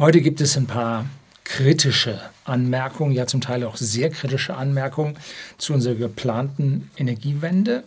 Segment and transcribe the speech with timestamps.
[0.00, 1.06] Heute gibt es ein paar
[1.42, 5.16] kritische Anmerkungen, ja zum Teil auch sehr kritische Anmerkungen
[5.58, 7.82] zu unserer geplanten Energiewende.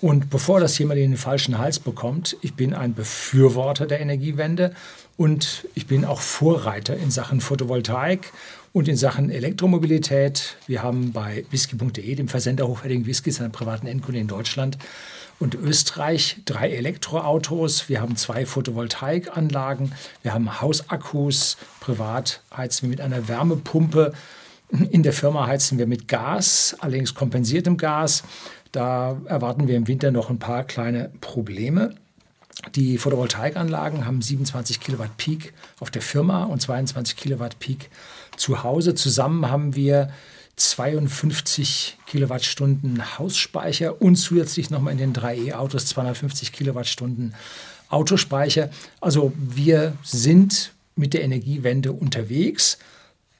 [0.00, 4.74] Und bevor das jemand in den falschen Hals bekommt, ich bin ein Befürworter der Energiewende
[5.18, 8.32] und ich bin auch Vorreiter in Sachen Photovoltaik
[8.72, 10.56] und in Sachen Elektromobilität.
[10.66, 14.78] Wir haben bei whisky.de, dem Versender hochwertigen Whiskys an privaten Endkunden in Deutschland
[15.42, 17.88] und Österreich, drei Elektroautos.
[17.88, 19.92] Wir haben zwei Photovoltaikanlagen.
[20.22, 21.56] Wir haben Hausakkus.
[21.80, 24.12] Privat heizen wir mit einer Wärmepumpe.
[24.90, 28.22] In der Firma heizen wir mit Gas, allerdings kompensiertem Gas.
[28.70, 31.96] Da erwarten wir im Winter noch ein paar kleine Probleme.
[32.76, 37.90] Die Photovoltaikanlagen haben 27 Kilowatt Peak auf der Firma und 22 Kilowatt Peak
[38.36, 38.94] zu Hause.
[38.94, 40.10] Zusammen haben wir
[40.56, 47.34] 52 Kilowattstunden Hausspeicher und zusätzlich nochmal in den drei E-Autos 250 Kilowattstunden
[47.88, 48.70] Autospeicher.
[49.00, 52.78] Also wir sind mit der Energiewende unterwegs.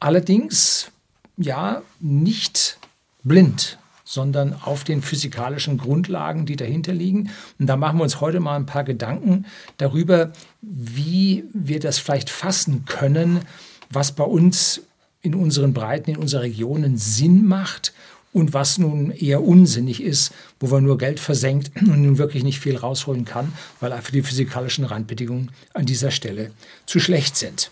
[0.00, 0.90] Allerdings
[1.36, 2.78] ja nicht
[3.22, 3.78] blind
[4.12, 7.30] sondern auf den physikalischen Grundlagen, die dahinter liegen.
[7.58, 9.46] Und da machen wir uns heute mal ein paar Gedanken
[9.78, 13.40] darüber, wie wir das vielleicht fassen können,
[13.88, 14.82] was bei uns
[15.22, 17.92] in unseren Breiten, in unseren Regionen Sinn macht
[18.32, 22.60] und was nun eher unsinnig ist, wo man nur Geld versenkt und nun wirklich nicht
[22.60, 26.50] viel rausholen kann, weil einfach die physikalischen Randbedingungen an dieser Stelle
[26.86, 27.70] zu schlecht sind.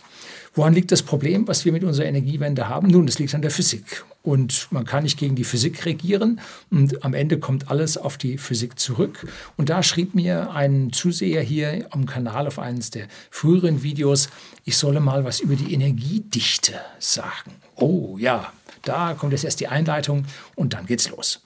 [0.54, 2.88] Woran liegt das Problem, was wir mit unserer Energiewende haben?
[2.88, 4.04] Nun, es liegt an der Physik.
[4.22, 6.40] Und man kann nicht gegen die Physik regieren.
[6.70, 9.26] Und am Ende kommt alles auf die Physik zurück.
[9.56, 14.28] Und da schrieb mir ein Zuseher hier am Kanal auf eines der früheren Videos,
[14.64, 17.52] ich solle mal was über die Energiedichte sagen.
[17.76, 20.24] Oh ja, da kommt jetzt erst die Einleitung
[20.54, 21.40] und dann geht's los.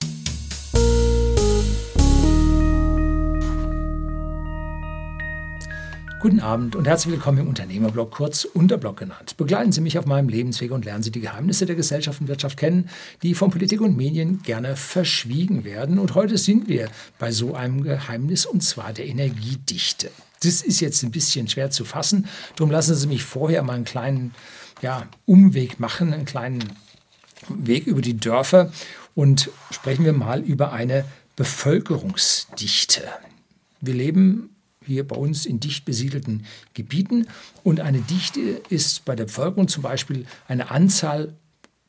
[6.25, 9.36] Guten Abend und herzlich willkommen im Unternehmerblog, kurz Unterblog genannt.
[9.36, 12.56] Begleiten Sie mich auf meinem Lebensweg und lernen Sie die Geheimnisse der Gesellschaft und Wirtschaft
[12.56, 12.89] kennen,
[13.22, 15.98] die von Politik und Medien gerne verschwiegen werden.
[15.98, 16.88] Und heute sind wir
[17.19, 20.10] bei so einem Geheimnis und zwar der Energiedichte.
[20.43, 23.84] Das ist jetzt ein bisschen schwer zu fassen, darum lassen Sie mich vorher mal einen
[23.84, 24.34] kleinen
[24.81, 26.65] ja, Umweg machen, einen kleinen
[27.50, 28.72] Weg über die Dörfer
[29.15, 31.04] und sprechen wir mal über eine
[31.37, 33.03] Bevölkerungsdichte.
[33.82, 34.53] Wir leben
[34.87, 37.27] hier bei uns in dicht besiedelten Gebieten.
[37.62, 41.34] Und eine Dichte ist bei der Bevölkerung zum Beispiel eine Anzahl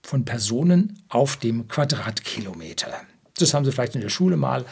[0.02, 2.94] von Personen auf dem Quadratkilometer.
[3.38, 4.66] Das haben Sie vielleicht in der Schule mal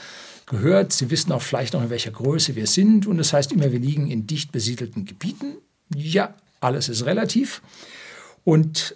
[0.46, 0.94] gehört.
[0.94, 3.08] Sie wissen auch vielleicht noch, in welcher Größe wir sind.
[3.08, 5.56] Und das heißt immer, wir liegen in dicht besiedelten Gebieten.
[5.96, 7.62] Ja, alles ist relativ.
[8.44, 8.96] Und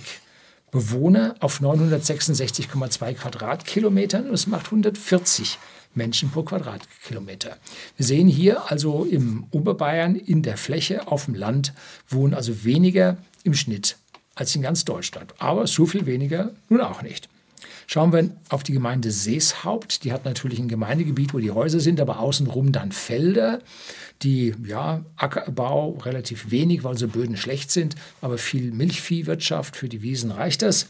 [0.70, 4.28] Bewohner auf 966,2 Quadratkilometern.
[4.28, 5.58] Und es macht 140
[5.96, 7.56] Menschen pro Quadratkilometer.
[7.96, 11.72] Wir sehen hier also im Oberbayern in der Fläche auf dem Land
[12.08, 13.96] wohnen also weniger im Schnitt
[14.34, 15.34] als in ganz Deutschland.
[15.38, 17.28] Aber so viel weniger nun auch nicht.
[17.88, 20.02] Schauen wir auf die Gemeinde Seeshaupt.
[20.02, 23.60] Die hat natürlich ein Gemeindegebiet, wo die Häuser sind, aber außenrum dann Felder,
[24.22, 30.02] die ja Ackerbau relativ wenig, weil so Böden schlecht sind, aber viel Milchviehwirtschaft für die
[30.02, 30.88] Wiesen reicht das.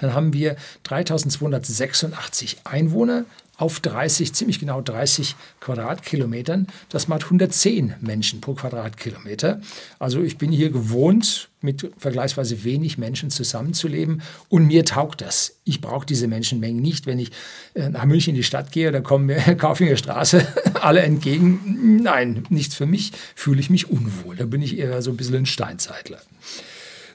[0.00, 3.24] Dann haben wir 3286 Einwohner
[3.60, 6.66] auf 30, ziemlich genau 30 Quadratkilometern.
[6.88, 9.60] Das macht 110 Menschen pro Quadratkilometer.
[9.98, 15.56] Also ich bin hier gewohnt, mit vergleichsweise wenig Menschen zusammenzuleben und mir taugt das.
[15.64, 17.04] Ich brauche diese Menschenmengen nicht.
[17.04, 17.32] Wenn ich
[17.74, 20.46] äh, nach München in die Stadt gehe, dann kommen mir Kaufinger Straße
[20.80, 22.00] alle entgegen.
[22.02, 24.36] Nein, nichts für mich, fühle ich mich unwohl.
[24.36, 26.20] Da bin ich eher so ein bisschen ein Steinzeitler.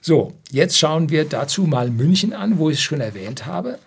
[0.08, 3.80] So, jetzt schauen wir dazu mal München an, wo ich es schon erwähnt habe.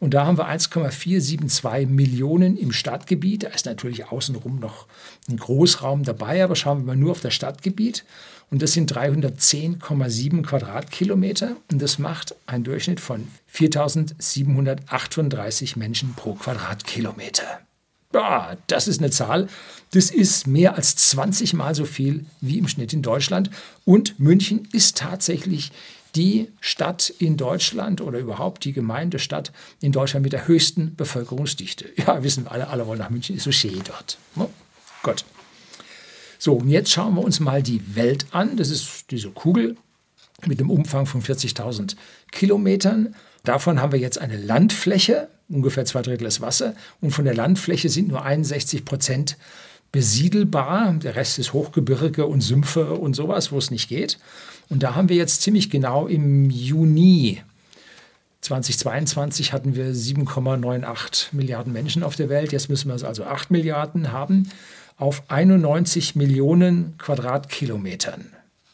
[0.00, 3.42] Und da haben wir 1,472 Millionen im Stadtgebiet.
[3.42, 4.86] Da ist natürlich außenrum noch
[5.28, 8.06] ein Großraum dabei, aber schauen wir mal nur auf das Stadtgebiet.
[8.50, 11.56] Und das sind 310,7 Quadratkilometer.
[11.70, 17.60] Und das macht einen Durchschnitt von 4.738 Menschen pro Quadratkilometer.
[18.12, 19.48] Ja, das ist eine Zahl.
[19.92, 23.50] Das ist mehr als 20 Mal so viel wie im Schnitt in Deutschland.
[23.84, 25.72] Und München ist tatsächlich
[26.16, 31.90] die Stadt in Deutschland oder überhaupt die Gemeindestadt in Deutschland mit der höchsten Bevölkerungsdichte.
[31.96, 34.18] Ja, wissen wir alle, alle wollen nach München, ist so schön dort.
[34.34, 34.48] Ne?
[35.02, 35.24] Gut.
[36.38, 38.56] So, und jetzt schauen wir uns mal die Welt an.
[38.56, 39.76] Das ist diese Kugel
[40.46, 41.96] mit einem Umfang von 40.000
[42.30, 43.14] Kilometern.
[43.46, 46.74] Davon haben wir jetzt eine Landfläche, ungefähr zwei Drittel ist Wasser.
[47.00, 49.36] Und von der Landfläche sind nur 61 Prozent
[49.92, 50.92] besiedelbar.
[50.94, 54.18] Der Rest ist Hochgebirge und Sümpfe und sowas, wo es nicht geht.
[54.68, 57.40] Und da haben wir jetzt ziemlich genau im Juni
[58.40, 62.52] 2022 hatten wir 7,98 Milliarden Menschen auf der Welt.
[62.52, 64.50] Jetzt müssen wir also 8 Milliarden haben
[64.98, 68.26] auf 91 Millionen Quadratkilometern.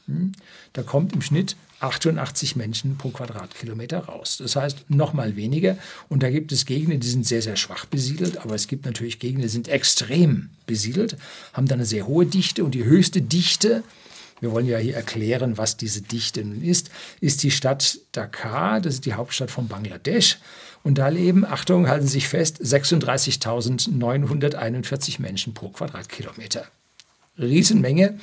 [0.07, 0.33] Hm?
[0.73, 4.39] Da kommt im Schnitt 88 Menschen pro Quadratkilometer raus.
[4.39, 5.77] Das heißt, noch mal weniger.
[6.09, 8.39] Und da gibt es Gegenden, die sind sehr, sehr schwach besiedelt.
[8.39, 11.17] Aber es gibt natürlich Gegenden, die sind extrem besiedelt,
[11.53, 12.65] haben dann eine sehr hohe Dichte.
[12.65, 13.83] Und die höchste Dichte
[14.43, 16.91] wir wollen ja hier erklären, was diese Dichte nun ist,
[17.21, 20.39] ist die Stadt Dhaka, das ist die Hauptstadt von Bangladesch.
[20.83, 26.67] Und da leben, Achtung, halten Sie sich fest, 36.941 Menschen pro Quadratkilometer.
[27.39, 28.19] Riesenmenge,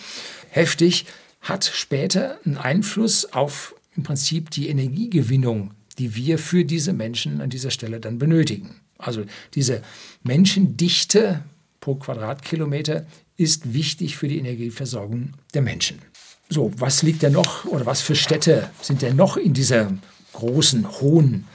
[0.50, 1.06] heftig,
[1.42, 7.50] hat später einen Einfluss auf im Prinzip die Energiegewinnung, die wir für diese Menschen an
[7.50, 8.76] dieser Stelle dann benötigen.
[8.98, 9.24] Also
[9.56, 9.82] diese
[10.24, 11.44] Menschendichte
[11.80, 13.06] pro Quadratkilometer
[13.38, 16.00] ist wichtig für die Energieversorgung der Menschen.
[16.50, 19.94] So, was liegt denn noch oder was für Städte sind denn noch in dieser
[20.34, 21.46] großen, hohen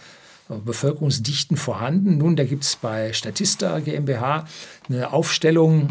[0.49, 2.19] Bevölkerungsdichten vorhanden?
[2.19, 4.47] Nun, da gibt es bei Statista GmbH
[4.89, 5.89] eine Aufstellung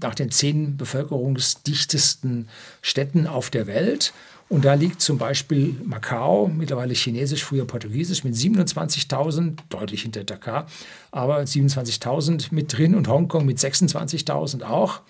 [0.00, 2.48] nach den zehn bevölkerungsdichtesten
[2.82, 4.12] Städten auf der Welt.
[4.48, 10.68] Und da liegt zum Beispiel Macau, mittlerweile chinesisch, früher portugiesisch, mit 27.000, deutlich hinter Dakar,
[11.10, 15.00] aber 27.000 mit drin und Hongkong mit 26.000 auch.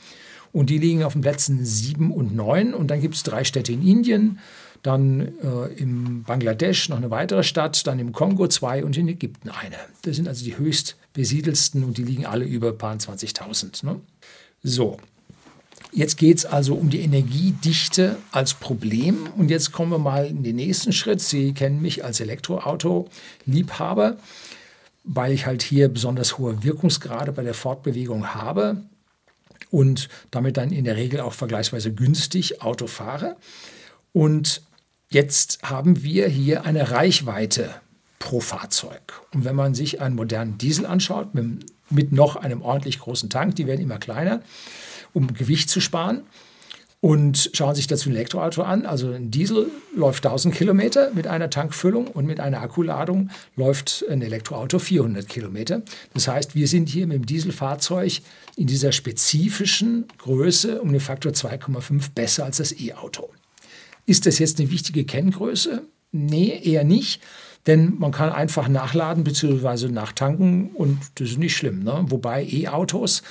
[0.53, 2.73] Und die liegen auf den Plätzen 7 und 9.
[2.73, 4.39] Und dann gibt es drei Städte in Indien,
[4.87, 9.49] dann äh, im Bangladesch noch eine weitere Stadt, dann im Kongo zwei und in Ägypten
[9.49, 9.77] eine.
[10.03, 13.85] Das sind also die höchst besiedelsten und die liegen alle über paar 20.000.
[13.85, 14.01] Ne?
[14.63, 14.99] So,
[15.93, 19.29] jetzt geht es also um die Energiedichte als Problem.
[19.37, 21.21] Und jetzt kommen wir mal in den nächsten Schritt.
[21.21, 24.17] Sie kennen mich als Elektroauto-Liebhaber,
[25.05, 28.83] weil ich halt hier besonders hohe Wirkungsgrade bei der Fortbewegung habe
[29.71, 33.37] und damit dann in der Regel auch vergleichsweise günstig Auto fahre.
[34.13, 34.63] Und
[35.11, 37.71] jetzt haben wir hier eine Reichweite
[38.19, 39.21] pro Fahrzeug.
[39.33, 43.57] Und wenn man sich einen modernen Diesel anschaut, mit, mit noch einem ordentlich großen Tank,
[43.57, 44.43] die werden immer kleiner,
[45.13, 46.23] um Gewicht zu sparen,
[47.01, 48.87] und schauen sich dazu ein Elektroauto an.
[48.87, 54.23] Also ein Diesel läuft 1000 Kilometer mit einer Tankfüllung und mit einer Akkuladung läuft ein
[54.23, 55.83] Elektroauto 400 Kilometer.
[56.15, 58.23] Das heißt, wir sind hier mit dem Dieselfahrzeug
[58.57, 63.29] in dieser spezifischen Größe um den Faktor 2,5 besser als das E-Auto.
[64.07, 65.83] Ist das jetzt eine wichtige Kenngröße?
[66.13, 67.21] Nee, eher nicht.
[67.67, 69.89] Denn man kann einfach nachladen bzw.
[69.89, 71.83] nachtanken und das ist nicht schlimm.
[71.83, 72.05] Ne?
[72.09, 73.23] Wobei E-Autos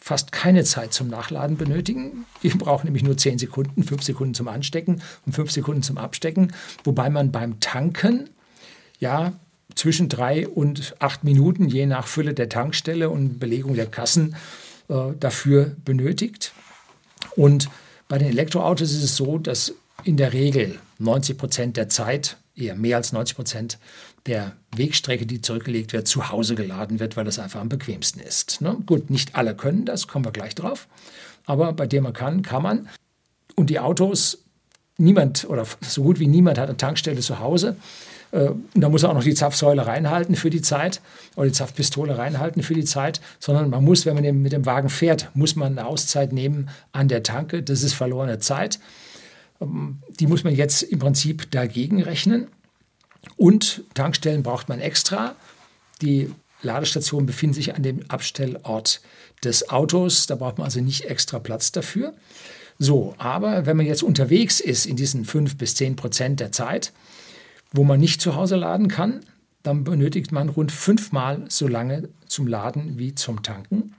[0.00, 2.26] fast keine Zeit zum Nachladen benötigen.
[2.42, 6.52] Die brauchen nämlich nur 10 Sekunden, 5 Sekunden zum Anstecken und 5 Sekunden zum Abstecken.
[6.82, 8.28] Wobei man beim Tanken
[8.98, 9.32] ja
[9.76, 14.36] zwischen 3 und 8 Minuten, je nach Fülle der Tankstelle und Belegung der Kassen,
[14.88, 16.52] äh, dafür benötigt.
[17.36, 17.70] Und
[18.08, 19.74] bei den Elektroautos ist es so, dass
[20.04, 23.78] in der Regel 90 Prozent der Zeit, eher mehr als 90 Prozent
[24.26, 28.60] der Wegstrecke, die zurückgelegt wird, zu Hause geladen wird, weil das einfach am bequemsten ist.
[28.60, 28.76] Ne?
[28.86, 30.88] Gut, nicht alle können das, kommen wir gleich drauf.
[31.46, 32.88] Aber bei dem man kann, kann man.
[33.54, 34.38] Und die Autos,
[34.96, 37.76] niemand oder so gut wie niemand hat eine Tankstelle zu Hause.
[38.30, 41.02] Äh, und da muss er auch noch die Zapfsäule reinhalten für die Zeit
[41.36, 44.88] oder die Zapfpistole reinhalten für die Zeit, sondern man muss, wenn man mit dem Wagen
[44.88, 47.62] fährt, muss man eine Auszeit nehmen an der Tanke.
[47.62, 48.78] Das ist verlorene Zeit.
[50.20, 52.48] Die muss man jetzt im Prinzip dagegen rechnen.
[53.36, 55.34] Und Tankstellen braucht man extra.
[56.02, 56.30] Die
[56.62, 59.00] Ladestationen befinden sich an dem Abstellort
[59.42, 60.26] des Autos.
[60.26, 62.14] Da braucht man also nicht extra Platz dafür.
[62.78, 66.92] So, aber wenn man jetzt unterwegs ist in diesen 5 bis 10 Prozent der Zeit,
[67.72, 69.20] wo man nicht zu Hause laden kann,
[69.62, 73.94] dann benötigt man rund fünfmal so lange zum Laden wie zum Tanken.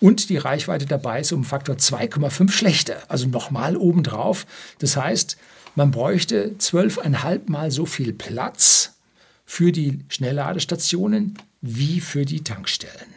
[0.00, 4.46] Und die Reichweite dabei ist um Faktor 2,5 schlechter, also nochmal obendrauf.
[4.78, 5.36] Das heißt,
[5.74, 8.94] man bräuchte zwölfeinhalb Mal so viel Platz
[9.44, 13.14] für die Schnellladestationen wie für die Tankstellen.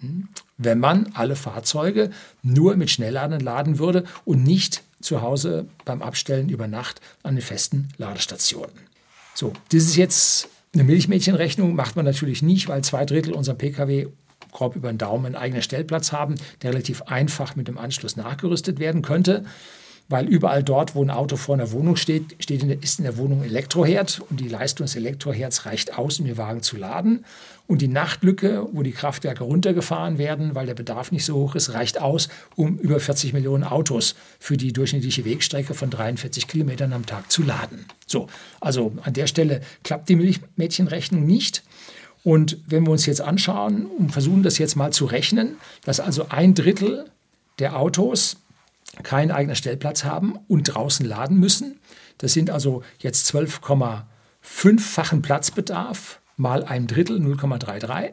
[0.00, 0.28] Hm?
[0.56, 2.10] Wenn man alle Fahrzeuge
[2.42, 7.42] nur mit Schnellladen laden würde und nicht zu Hause beim Abstellen über Nacht an den
[7.42, 8.74] festen Ladestationen.
[9.34, 14.08] So, das ist jetzt eine Milchmädchenrechnung, macht man natürlich nicht, weil zwei Drittel unserer Pkw
[14.52, 18.78] grob über den Daumen einen eigenen Stellplatz haben, der relativ einfach mit dem Anschluss nachgerüstet
[18.78, 19.44] werden könnte
[20.10, 23.04] weil überall dort, wo ein Auto vor einer Wohnung steht, steht in der, ist in
[23.04, 27.24] der Wohnung Elektroherd und die Leistung des Elektroherds reicht aus, um den Wagen zu laden.
[27.68, 31.74] Und die Nachtlücke, wo die Kraftwerke runtergefahren werden, weil der Bedarf nicht so hoch ist,
[31.74, 37.06] reicht aus, um über 40 Millionen Autos für die durchschnittliche Wegstrecke von 43 Kilometern am
[37.06, 37.86] Tag zu laden.
[38.08, 38.26] So,
[38.60, 41.62] also an der Stelle klappt die Milchmädchenrechnung nicht.
[42.22, 46.26] Und wenn wir uns jetzt anschauen und versuchen das jetzt mal zu rechnen, dass also
[46.28, 47.06] ein Drittel
[47.58, 48.36] der Autos
[49.02, 51.78] keinen eigenen Stellplatz haben und draußen laden müssen.
[52.18, 58.12] Das sind also jetzt 12,5-fachen Platzbedarf mal ein Drittel 0,33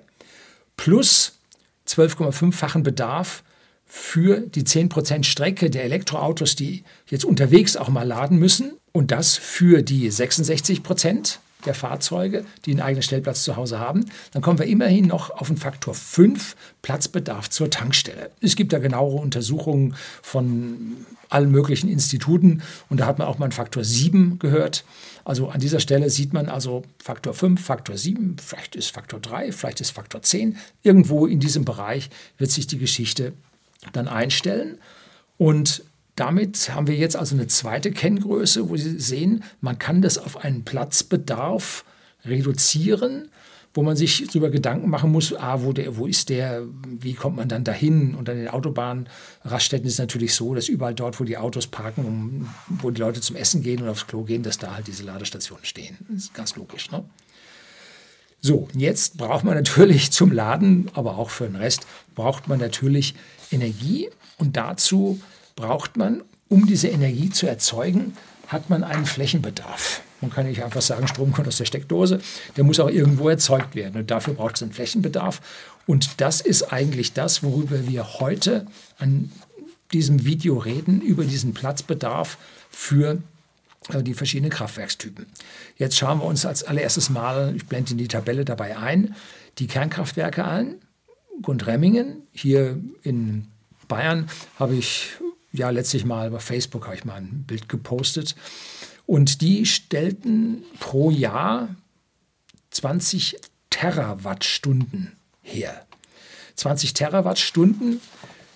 [0.76, 1.40] plus
[1.88, 3.44] 12,5-fachen Bedarf
[3.86, 9.38] für die 10% Strecke der Elektroautos, die jetzt unterwegs auch mal laden müssen und das
[9.38, 14.58] für die 66 Prozent der Fahrzeuge, die einen eigenen Stellplatz zu Hause haben, dann kommen
[14.58, 18.32] wir immerhin noch auf einen Faktor 5 Platzbedarf zur Tankstelle.
[18.42, 20.98] Es gibt da genauere Untersuchungen von
[21.30, 24.86] allen möglichen Instituten und da hat man auch mal einen Faktor 7 gehört.
[25.26, 29.52] Also an dieser Stelle sieht man also Faktor 5, Faktor 7, vielleicht ist Faktor 3,
[29.52, 30.58] vielleicht ist Faktor 10.
[30.84, 33.34] Irgendwo in diesem Bereich wird sich die Geschichte
[33.92, 34.78] dann einstellen.
[35.38, 35.84] Und
[36.18, 40.38] damit haben wir jetzt also eine zweite Kenngröße, wo Sie sehen, man kann das auf
[40.38, 41.86] einen Platzbedarf
[42.26, 43.30] reduzieren,
[43.76, 46.64] wo man sich darüber Gedanken machen muss, ah, wo, der, wo ist der,
[47.00, 48.16] wie kommt man dann dahin?
[48.16, 52.04] Und an den Autobahnraststätten ist es natürlich so, dass überall dort, wo die Autos parken,
[52.06, 52.50] um,
[52.82, 55.66] wo die Leute zum Essen gehen und aufs Klo gehen, dass da halt diese Ladestationen
[55.66, 55.98] stehen.
[56.10, 56.90] Das ist ganz logisch.
[56.90, 57.04] Ne?
[58.42, 63.14] So, jetzt braucht man natürlich zum Laden, aber auch für den Rest, braucht man natürlich
[63.52, 64.10] Energie
[64.40, 65.20] und dazu
[65.58, 68.14] braucht man, um diese Energie zu erzeugen,
[68.48, 70.02] hat man einen Flächenbedarf.
[70.22, 72.22] Man kann nicht einfach sagen, Strom kommt aus der Steckdose,
[72.56, 74.00] der muss auch irgendwo erzeugt werden.
[74.00, 75.42] Und dafür braucht es einen Flächenbedarf.
[75.86, 78.66] Und das ist eigentlich das, worüber wir heute
[78.98, 79.32] an
[79.92, 82.38] diesem Video reden, über diesen Platzbedarf
[82.70, 83.22] für
[83.90, 85.26] äh, die verschiedenen Kraftwerkstypen.
[85.78, 89.16] Jetzt schauen wir uns als allererstes mal, ich blende in die Tabelle dabei ein,
[89.60, 90.76] die Kernkraftwerke an.
[91.42, 93.48] Gundremmingen, hier in
[93.88, 95.12] Bayern habe ich
[95.52, 98.36] ja letztlich mal bei Facebook habe ich mal ein Bild gepostet.
[99.06, 101.76] Und die stellten pro Jahr
[102.72, 103.38] 20
[103.70, 105.86] Terawattstunden her.
[106.56, 108.02] 20 Terawattstunden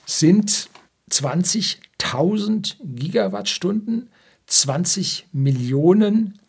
[0.05, 0.69] sind
[1.09, 4.09] 20.000 Gigawattstunden,
[4.47, 6.39] 20 Millionen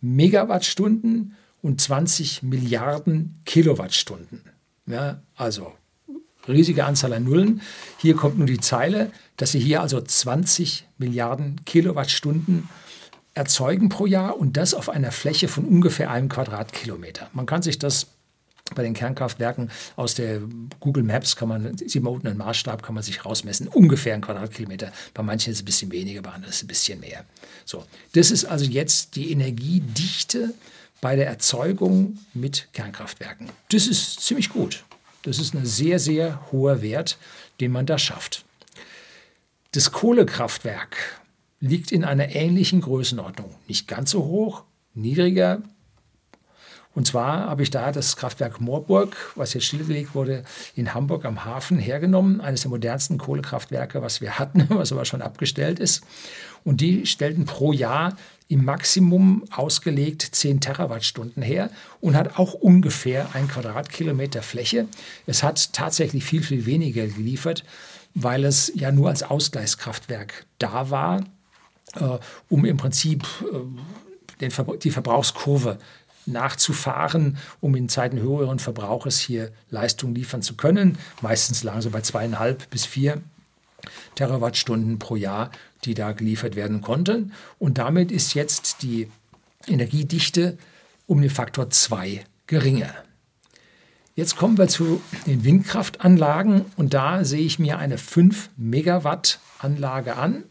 [0.00, 4.42] Megawattstunden und 20 Milliarden Kilowattstunden.
[4.86, 5.72] Ja, also
[6.48, 7.62] riesige Anzahl an Nullen.
[7.98, 12.68] Hier kommt nur die Zeile, dass sie hier also 20 Milliarden Kilowattstunden
[13.34, 17.30] erzeugen pro Jahr und das auf einer Fläche von ungefähr einem Quadratkilometer.
[17.32, 18.08] Man kann sich das
[18.74, 20.40] bei den Kernkraftwerken aus der
[20.80, 24.20] Google Maps kann man, sieht man unten einen Maßstab, kann man sich rausmessen, ungefähr ein
[24.20, 24.92] Quadratkilometer.
[25.14, 27.24] Bei manchen ist es ein bisschen weniger, bei anderen ist es ein bisschen mehr.
[27.64, 30.52] So, das ist also jetzt die Energiedichte
[31.00, 33.48] bei der Erzeugung mit Kernkraftwerken.
[33.70, 34.84] Das ist ziemlich gut.
[35.22, 37.18] Das ist ein sehr, sehr hoher Wert,
[37.60, 38.44] den man da schafft.
[39.72, 41.20] Das Kohlekraftwerk
[41.60, 43.54] liegt in einer ähnlichen Größenordnung.
[43.66, 45.62] Nicht ganz so hoch, niedriger.
[46.94, 50.42] Und zwar habe ich da das Kraftwerk Moorburg, was jetzt stillgelegt wurde,
[50.74, 52.40] in Hamburg am Hafen hergenommen.
[52.40, 56.02] Eines der modernsten Kohlekraftwerke, was wir hatten, was aber schon abgestellt ist.
[56.64, 58.16] Und die stellten pro Jahr
[58.48, 64.88] im Maximum ausgelegt 10 Terawattstunden her und hat auch ungefähr ein Quadratkilometer Fläche.
[65.26, 67.64] Es hat tatsächlich viel, viel weniger geliefert,
[68.14, 71.24] weil es ja nur als Ausgleichskraftwerk da war,
[71.96, 73.26] äh, um im Prinzip
[74.40, 75.78] äh, Verbra die Verbrauchskurve
[76.24, 80.98] nachzufahren, um in Zeiten höheren Verbrauches hier Leistung liefern zu können.
[81.22, 83.20] Meistens lagen sie bei zweieinhalb bis vier
[84.14, 85.50] Terawattstunden pro Jahr,
[85.84, 87.32] die da geliefert werden konnten.
[87.58, 89.08] Und damit ist jetzt die
[89.66, 90.58] Energiedichte
[91.06, 92.94] um den Faktor 2 geringer.
[94.14, 100.16] Jetzt kommen wir zu den Windkraftanlagen und da sehe ich mir eine 5 Megawatt Anlage
[100.16, 100.42] an.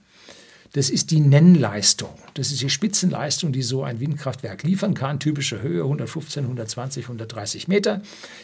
[0.74, 2.14] Das ist die Nennleistung.
[2.34, 5.20] Das ist die Spitzenleistung, die so ein Windkraftwerk liefern kann.
[5.20, 8.02] Typische Höhe 115, 120, 130 Meter,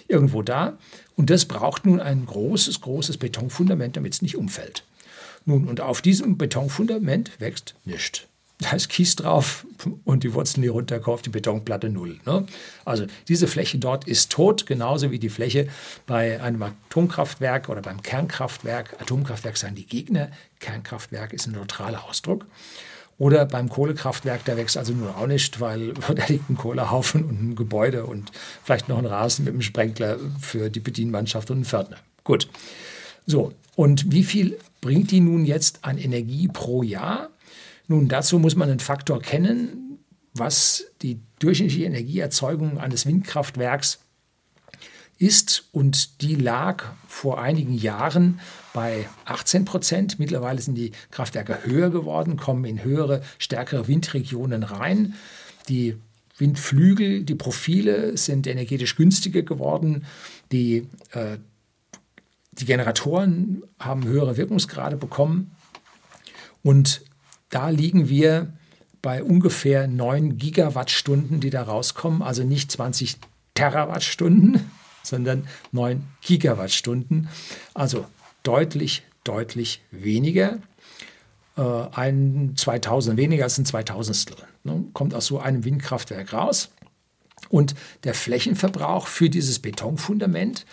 [0.08, 0.78] irgendwo da.
[1.16, 4.84] Und das braucht nun ein großes, großes Betonfundament, damit es nicht umfällt.
[5.46, 8.24] Nun, und auf diesem Betonfundament wächst nichts
[8.64, 9.66] da ist Kies drauf
[10.06, 12.20] und die Wurzeln, die runterkommen, auf die Betonplatte null.
[12.26, 12.46] Ne?
[12.86, 15.68] Also diese Fläche dort ist tot, genauso wie die Fläche
[16.08, 19.02] bei einem Atomkraftwerk oder beim Kernkraftwerk.
[19.02, 22.46] Atomkraftwerk sagen die Gegner, Kernkraftwerk ist ein neutraler Ausdruck.
[23.20, 27.44] Oder beim Kohlekraftwerk, da wächst also nur auch nicht, weil da liegt ein Kohlehaufen und
[27.44, 28.32] ein Gebäude und
[28.64, 31.98] vielleicht noch ein Rasen mit einem Sprenkler für die Bedienmannschaft und einen Pförtner.
[32.24, 32.48] Gut.
[33.26, 37.30] So, und wie viel bringt die nun jetzt an Energie pro Jahr?
[37.88, 39.98] Nun, dazu muss man einen Faktor kennen,
[40.34, 44.00] was die durchschnittliche Energieerzeugung eines Windkraftwerks
[45.18, 45.70] ist.
[45.72, 48.42] Und die lag vor einigen Jahren
[48.74, 50.20] bei 18 Prozent.
[50.20, 55.14] Mittlerweile sind die Kraftwerke höher geworden, kommen in höhere, stärkere Windregionen rein.
[55.70, 55.96] Die
[56.38, 60.06] Windflügel, die Profile sind energetisch günstiger geworden.
[60.52, 61.38] Die, äh,
[62.60, 65.56] die Generatoren haben höhere Wirkungsgrade bekommen.
[66.62, 67.02] Und
[67.50, 68.54] da liegen wir
[69.02, 73.18] bei ungefähr 9 Gigawattstunden, die da rauskommen, also nicht 20
[73.54, 74.72] Terawattstunden,
[75.04, 77.30] sondern 9 Gigawattstunden.
[77.74, 78.06] Also
[78.44, 80.60] deutlich, deutlich weniger.
[81.58, 86.70] Äh, ein 2000 weniger als ein 2000 ne, kommt aus so einem Windkraftwerk raus.
[87.50, 90.66] Und der Flächenverbrauch für dieses Betonfundament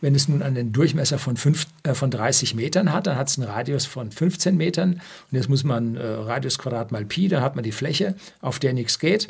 [0.00, 3.38] wenn es nun einen Durchmesser von, fünf, äh, von 30 Metern hat, dann hat es
[3.38, 4.94] einen Radius von 15 Metern.
[4.94, 8.58] Und jetzt muss man äh, Radius Quadrat mal Pi, dann hat man die Fläche, auf
[8.58, 9.28] der nichts geht.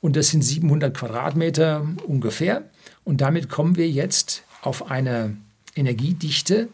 [0.00, 2.64] Und das sind 700 Quadratmeter ungefähr.
[3.04, 5.36] Und damit kommen wir jetzt auf eine
[5.74, 6.68] Energiedichte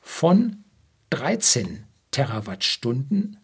[0.00, 0.64] von
[1.10, 3.38] 13 Terawattstunden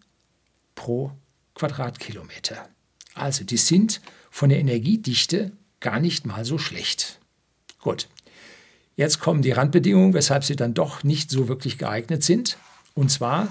[0.74, 1.12] pro
[1.54, 2.68] Quadratkilometer.
[3.14, 7.18] Also die sind von der Energiedichte gar nicht mal so schlecht.
[7.80, 8.08] Gut,
[8.98, 12.58] Jetzt kommen die Randbedingungen, weshalb sie dann doch nicht so wirklich geeignet sind.
[12.94, 13.46] Und zwar,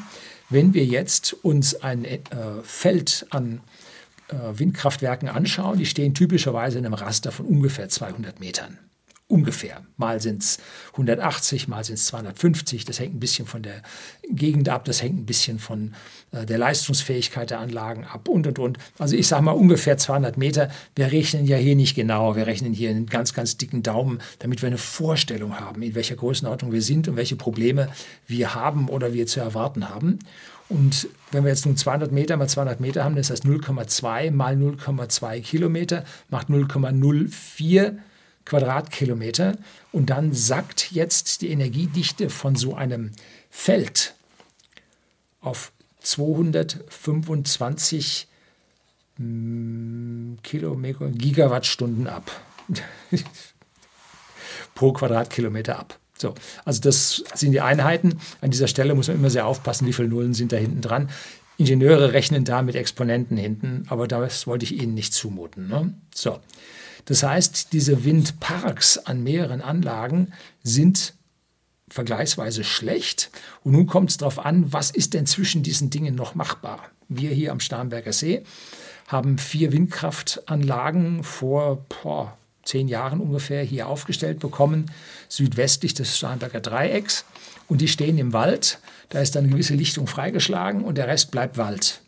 [0.50, 2.20] wenn wir jetzt uns ein äh,
[2.64, 3.62] Feld an
[4.28, 8.78] äh, Windkraftwerken anschauen, die stehen typischerweise in einem Raster von ungefähr 200 Metern
[9.28, 9.82] ungefähr.
[9.98, 10.58] Mal sind es
[10.94, 12.86] 180, mal sind es 250.
[12.86, 13.82] Das hängt ein bisschen von der
[14.30, 15.94] Gegend ab, das hängt ein bisschen von
[16.32, 18.78] äh, der Leistungsfähigkeit der Anlagen ab und und und.
[18.98, 20.70] Also ich sage mal ungefähr 200 Meter.
[20.96, 24.62] Wir rechnen ja hier nicht genau, wir rechnen hier einen ganz, ganz dicken Daumen, damit
[24.62, 27.90] wir eine Vorstellung haben, in welcher Größenordnung wir sind und welche Probleme
[28.28, 30.20] wir haben oder wir zu erwarten haben.
[30.70, 34.56] Und wenn wir jetzt nun 200 Meter mal 200 Meter haben, das heißt 0,2 mal
[34.56, 37.98] 0,2 Kilometer macht 0,04
[38.48, 39.58] Quadratkilometer
[39.92, 43.12] und dann sackt jetzt die Energiedichte von so einem
[43.50, 44.14] Feld
[45.42, 48.28] auf 225
[49.18, 52.32] hm, Kilometer, Gigawattstunden ab.
[54.76, 56.00] pro Quadratkilometer ab.
[56.18, 56.34] So,
[56.64, 58.20] also das sind die Einheiten.
[58.42, 61.10] An dieser Stelle muss man immer sehr aufpassen, wie viele Nullen sind da hinten dran.
[61.58, 65.68] Ingenieure rechnen da mit Exponenten hinten, aber das wollte ich Ihnen nicht zumuten.
[65.68, 65.94] Ne?
[66.14, 66.40] So,
[67.08, 71.13] das heißt, diese Windparks an mehreren Anlagen sind
[71.89, 73.32] vergleichsweise schlecht.
[73.63, 76.89] Und nun kommt es darauf an, was ist denn zwischen diesen Dingen noch machbar?
[77.08, 78.43] Wir hier am Starnberger See
[79.08, 84.91] haben vier Windkraftanlagen vor boah, zehn Jahren ungefähr hier aufgestellt bekommen,
[85.30, 87.24] südwestlich des Starnberger Dreiecks.
[87.70, 88.80] Und die stehen im Wald.
[89.08, 92.02] Da ist dann eine gewisse Lichtung freigeschlagen und der Rest bleibt Wald.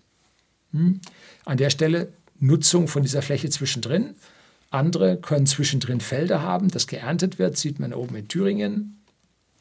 [0.74, 1.00] Hm?
[1.46, 4.16] An der Stelle Nutzung von dieser Fläche zwischendrin.
[4.70, 9.04] Andere können zwischendrin Felder haben, das geerntet wird, sieht man oben in Thüringen.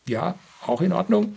[0.07, 0.35] Ja,
[0.67, 1.37] auch in Ordnung.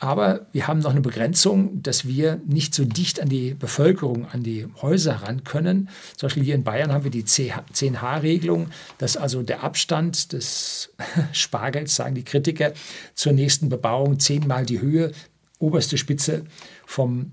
[0.00, 4.44] Aber wir haben noch eine Begrenzung, dass wir nicht so dicht an die Bevölkerung, an
[4.44, 5.88] die Häuser ran können.
[6.16, 10.90] Zum Beispiel hier in Bayern haben wir die 10H-Regelung, dass also der Abstand des
[11.32, 12.72] Spargels, sagen die Kritiker,
[13.14, 15.10] zur nächsten Bebauung zehnmal die Höhe,
[15.58, 16.44] oberste Spitze
[16.86, 17.32] vom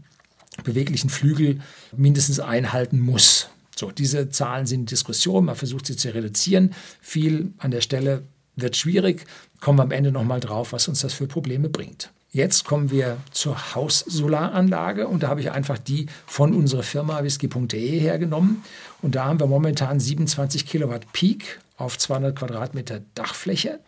[0.64, 1.60] beweglichen Flügel
[1.96, 3.50] mindestens einhalten muss.
[3.78, 6.74] So, diese Zahlen sind in Diskussion, man versucht sie zu reduzieren.
[7.02, 8.24] Viel an der Stelle
[8.56, 9.26] wird schwierig.
[9.60, 12.12] Kommen wir am Ende nochmal drauf, was uns das für Probleme bringt.
[12.32, 18.00] Jetzt kommen wir zur Haussolaranlage und da habe ich einfach die von unserer Firma whisky.de
[18.00, 18.62] hergenommen.
[19.02, 23.80] Und da haben wir momentan 27 Kilowatt Peak auf 200 Quadratmeter Dachfläche.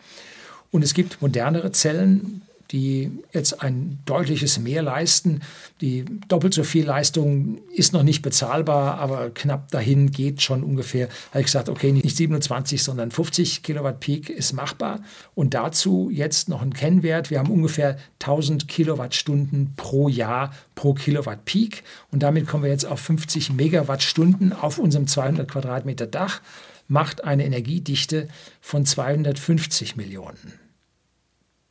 [0.71, 5.41] Und es gibt modernere Zellen, die jetzt ein deutliches Mehr leisten.
[5.81, 11.09] Die doppelt so viel Leistung ist noch nicht bezahlbar, aber knapp dahin geht schon ungefähr.
[11.29, 15.01] Habe ich gesagt, okay, nicht 27, sondern 50 Kilowatt Peak ist machbar.
[15.35, 17.29] Und dazu jetzt noch ein Kennwert.
[17.29, 21.83] Wir haben ungefähr 1000 Kilowattstunden pro Jahr pro Kilowatt Peak.
[22.11, 26.41] Und damit kommen wir jetzt auf 50 Megawattstunden auf unserem 200 Quadratmeter Dach
[26.87, 28.27] macht eine Energiedichte
[28.61, 30.66] von 250 Millionen.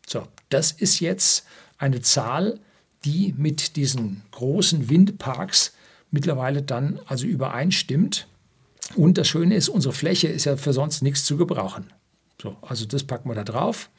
[0.09, 1.47] So, das ist jetzt
[1.79, 2.61] eine Zahl,
[3.05, 5.73] die mit diesen großen Windparks
[6.11, 8.27] mittlerweile dann also übereinstimmt.
[8.95, 11.93] Und das Schöne ist, unsere Fläche ist ja für sonst nichts zu gebrauchen.
[12.41, 13.91] So, also das packen wir da drauf.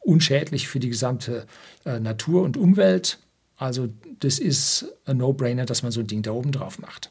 [0.00, 1.46] Unschädlich für die gesamte
[1.84, 3.18] äh, Natur und Umwelt.
[3.56, 3.88] Also
[4.20, 7.10] das ist ein No-Brainer, dass man so ein Ding da oben drauf macht.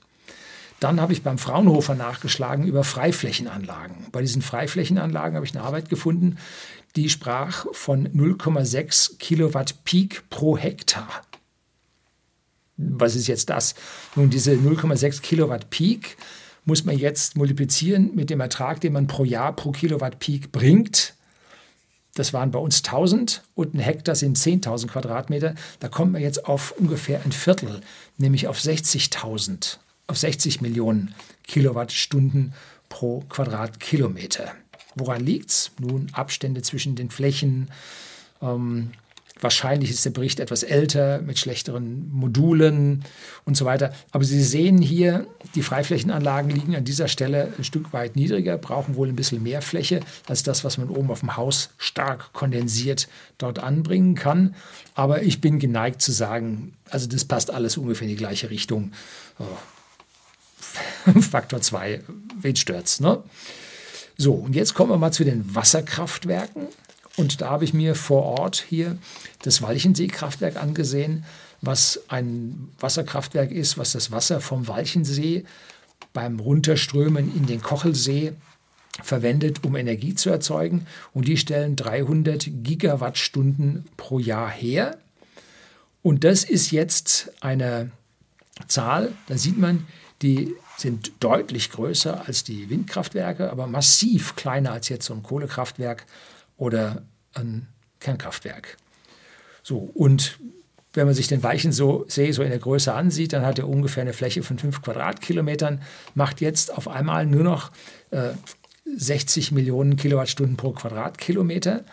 [0.80, 4.06] Dann habe ich beim Fraunhofer nachgeschlagen über Freiflächenanlagen.
[4.12, 6.38] Bei diesen Freiflächenanlagen habe ich eine Arbeit gefunden,
[6.98, 11.22] die sprach von 0,6 Kilowatt Peak pro Hektar.
[12.76, 13.76] Was ist jetzt das?
[14.16, 16.18] Nun, diese 0,6 Kilowatt Peak
[16.66, 21.14] muss man jetzt multiplizieren mit dem Ertrag, den man pro Jahr pro Kilowatt Peak bringt.
[22.16, 25.54] Das waren bei uns 1000 und ein Hektar sind 10.000 Quadratmeter.
[25.80, 27.82] Da kommt man jetzt auf ungefähr ein Viertel,
[28.18, 32.54] nämlich auf 60.000, auf 60 Millionen Kilowattstunden
[32.90, 34.52] pro Quadratkilometer.
[34.98, 35.72] Woran liegt es?
[35.80, 37.70] Nun, Abstände zwischen den Flächen.
[38.42, 38.92] Ähm,
[39.40, 43.04] wahrscheinlich ist der Bericht etwas älter mit schlechteren Modulen
[43.46, 43.94] und so weiter.
[44.12, 48.96] Aber Sie sehen hier, die Freiflächenanlagen liegen an dieser Stelle ein Stück weit niedriger, brauchen
[48.96, 53.08] wohl ein bisschen mehr Fläche als das, was man oben auf dem Haus stark kondensiert
[53.38, 54.56] dort anbringen kann.
[54.96, 58.92] Aber ich bin geneigt zu sagen, also das passt alles ungefähr in die gleiche Richtung.
[59.40, 59.44] Oh.
[61.22, 62.02] Faktor 2,
[62.42, 63.24] wen stört's, ne?
[64.18, 66.68] So, und jetzt kommen wir mal zu den Wasserkraftwerken.
[67.18, 68.98] Und da habe ich mir vor Ort hier
[69.42, 71.24] das Walchensee-Kraftwerk angesehen,
[71.62, 75.46] was ein Wasserkraftwerk ist, was das Wasser vom Walchensee
[76.14, 78.34] beim Runterströmen in den Kochelsee
[79.04, 80.88] verwendet, um Energie zu erzeugen.
[81.14, 84.98] Und die stellen 300 Gigawattstunden pro Jahr her.
[86.02, 87.92] Und das ist jetzt eine
[88.68, 89.86] Zahl, da sieht man,
[90.22, 96.06] die sind deutlich größer als die Windkraftwerke, aber massiv kleiner als jetzt so ein Kohlekraftwerk
[96.58, 97.04] oder
[97.34, 97.68] ein
[98.00, 98.78] Kernkraftwerk.
[99.64, 100.40] So, und
[100.94, 104.14] wenn man sich den Weichensee so in der Größe ansieht, dann hat er ungefähr eine
[104.14, 105.82] Fläche von 5 Quadratkilometern,
[106.16, 107.72] macht jetzt auf einmal nur noch
[108.12, 108.30] äh,
[108.96, 111.84] 60 Millionen Kilowattstunden pro Quadratkilometer,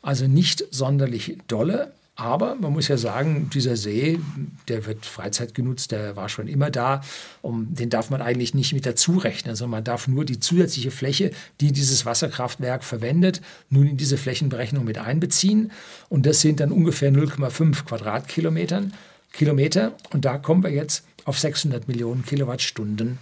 [0.00, 1.92] also nicht sonderlich dolle.
[2.16, 4.20] Aber man muss ja sagen, dieser See,
[4.68, 7.00] der wird Freizeit genutzt, der war schon immer da.
[7.42, 10.92] Um, den darf man eigentlich nicht mit dazu rechnen, sondern man darf nur die zusätzliche
[10.92, 15.72] Fläche, die dieses Wasserkraftwerk verwendet, nun in diese Flächenberechnung mit einbeziehen.
[16.08, 18.84] Und das sind dann ungefähr 0,5 Quadratkilometer.
[19.32, 19.92] Kilometer.
[20.12, 23.18] Und da kommen wir jetzt auf 600 Millionen Kilowattstunden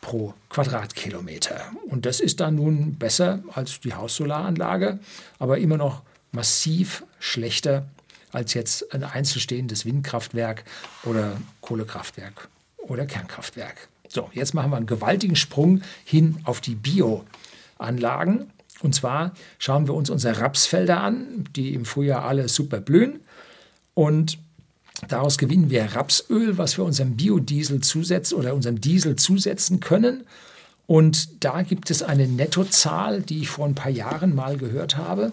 [0.00, 1.72] pro Quadratkilometer.
[1.88, 5.00] Und das ist dann nun besser als die Haussolaranlage,
[5.40, 7.88] aber immer noch massiv schlechter
[8.32, 10.64] als jetzt ein einzelstehendes Windkraftwerk
[11.04, 13.88] oder Kohlekraftwerk oder Kernkraftwerk.
[14.08, 18.50] So, jetzt machen wir einen gewaltigen Sprung hin auf die Bioanlagen.
[18.80, 23.20] Und zwar schauen wir uns unsere Rapsfelder an, die im Frühjahr alle super blühen.
[23.94, 24.38] Und
[25.08, 30.24] daraus gewinnen wir Rapsöl, was wir unserem Biodiesel zusetzen oder unserem Diesel zusetzen können.
[30.86, 35.32] Und da gibt es eine Nettozahl, die ich vor ein paar Jahren mal gehört habe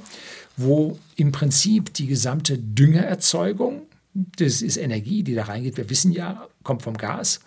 [0.58, 6.48] wo im Prinzip die gesamte Düngererzeugung, das ist Energie, die da reingeht, wir wissen ja,
[6.64, 7.40] kommt vom Gas,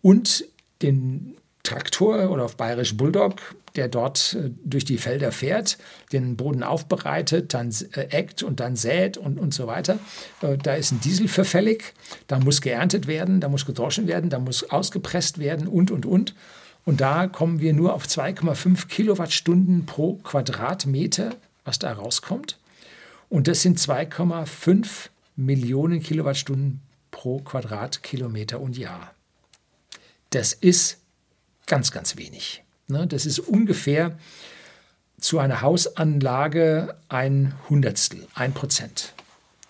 [0.00, 0.44] und
[0.82, 3.36] den Traktor oder auf bayerisch Bulldog,
[3.76, 5.78] der dort äh, durch die Felder fährt,
[6.12, 9.98] den Boden aufbereitet, dann äh, eckt und dann sät und, und so weiter.
[10.42, 11.94] Äh, da ist ein Diesel für fällig,
[12.26, 16.34] da muss geerntet werden, da muss gedroschen werden, da muss ausgepresst werden und, und, und.
[16.84, 22.58] Und da kommen wir nur auf 2,5 Kilowattstunden pro Quadratmeter was da rauskommt.
[23.28, 29.14] Und das sind 2,5 Millionen Kilowattstunden pro Quadratkilometer und Jahr.
[30.30, 30.98] Das ist
[31.66, 32.62] ganz, ganz wenig.
[32.88, 33.06] Ne?
[33.06, 34.18] Das ist ungefähr
[35.20, 39.14] zu einer Hausanlage ein Hundertstel, ein Prozent.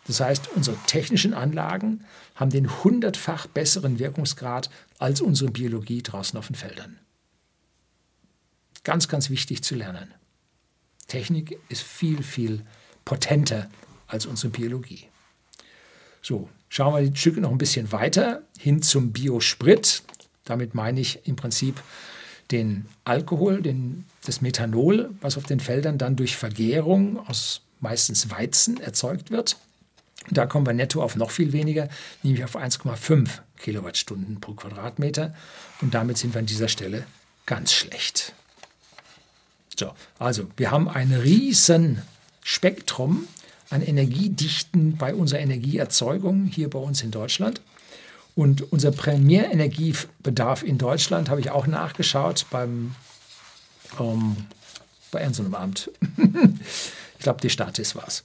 [0.07, 6.47] Das heißt, unsere technischen Anlagen haben den hundertfach besseren Wirkungsgrad als unsere Biologie draußen auf
[6.49, 6.99] den Feldern.
[8.85, 10.13] Ganz, ganz wichtig zu lernen.
[11.09, 12.65] Technik ist viel, viel
[13.05, 13.69] potenter
[14.07, 15.07] als unsere Biologie.
[16.23, 20.03] So, schauen wir die Stücke noch ein bisschen weiter hin zum Biosprit.
[20.45, 21.83] Damit meine ich im Prinzip
[22.51, 28.81] den Alkohol, den, das Methanol, was auf den Feldern dann durch Vergärung aus meistens Weizen,
[28.81, 29.57] erzeugt wird.
[30.31, 31.89] Da kommen wir netto auf noch viel weniger,
[32.23, 35.35] nämlich auf 1,5 Kilowattstunden pro Quadratmeter.
[35.81, 37.05] Und damit sind wir an dieser Stelle
[37.45, 38.35] ganz schlecht.
[39.83, 42.03] So, also wir haben ein riesen
[42.45, 43.27] Spektrum
[43.69, 47.61] an Energiedichten bei unserer Energieerzeugung hier bei uns in Deutschland.
[48.37, 52.95] Und unser Primärenergiebedarf in Deutschland habe ich auch nachgeschaut beim
[53.99, 54.37] ähm,
[55.11, 55.91] bei irgendeinem Amt.
[57.19, 58.23] ich glaube, die Statis war es.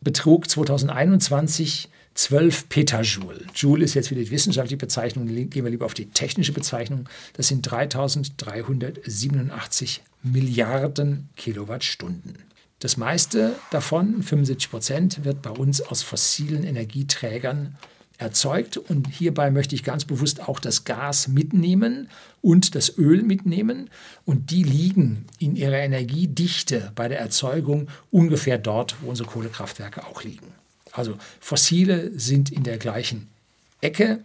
[0.00, 3.44] Betrug 2021 12 Petajoule.
[3.54, 7.08] Joule ist jetzt wieder die wissenschaftliche Bezeichnung, gehen wir lieber auf die technische Bezeichnung.
[7.34, 12.38] Das sind 3387 Milliarden Kilowattstunden.
[12.78, 17.76] Das meiste davon, 75 Prozent, wird bei uns aus fossilen Energieträgern
[18.18, 18.78] erzeugt.
[18.78, 22.08] Und hierbei möchte ich ganz bewusst auch das Gas mitnehmen
[22.40, 23.90] und das Öl mitnehmen.
[24.24, 30.22] Und die liegen in ihrer Energiedichte bei der Erzeugung ungefähr dort, wo unsere Kohlekraftwerke auch
[30.22, 30.46] liegen.
[30.96, 33.28] Also fossile sind in der gleichen
[33.80, 34.22] Ecke.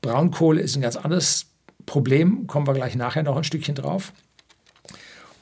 [0.00, 1.46] Braunkohle ist ein ganz anderes
[1.86, 4.12] Problem, kommen wir gleich nachher noch ein Stückchen drauf.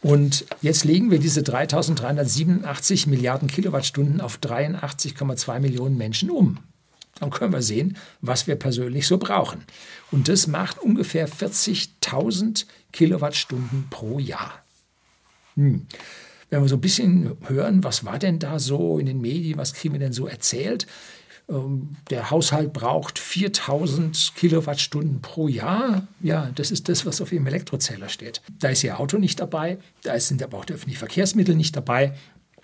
[0.01, 6.59] Und jetzt legen wir diese 3387 Milliarden Kilowattstunden auf 83,2 Millionen Menschen um
[7.23, 9.65] dann können wir sehen, was wir persönlich so brauchen.
[10.11, 14.65] Und das macht ungefähr 40.000 Kilowattstunden pro Jahr.
[15.55, 15.87] Hm.
[16.53, 19.73] Wenn wir so ein bisschen hören, was war denn da so in den Medien, was
[19.73, 20.87] kriegen wir denn so erzählt?
[21.49, 26.07] Ähm, der Haushalt braucht 4000 Kilowattstunden pro Jahr.
[26.21, 28.43] Ja, das ist das, was auf Ihrem Elektrozähler steht.
[28.61, 32.13] Da ist Ihr Auto nicht dabei, da sind aber auch die öffentlichen Verkehrsmittel nicht dabei,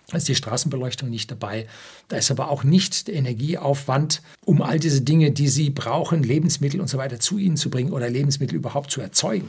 [0.08, 1.66] da ist die Straßenbeleuchtung nicht dabei.
[2.08, 6.82] Da ist aber auch nicht der Energieaufwand, um all diese Dinge, die Sie brauchen, Lebensmittel
[6.82, 9.48] und so weiter zu Ihnen zu bringen oder Lebensmittel überhaupt zu erzeugen.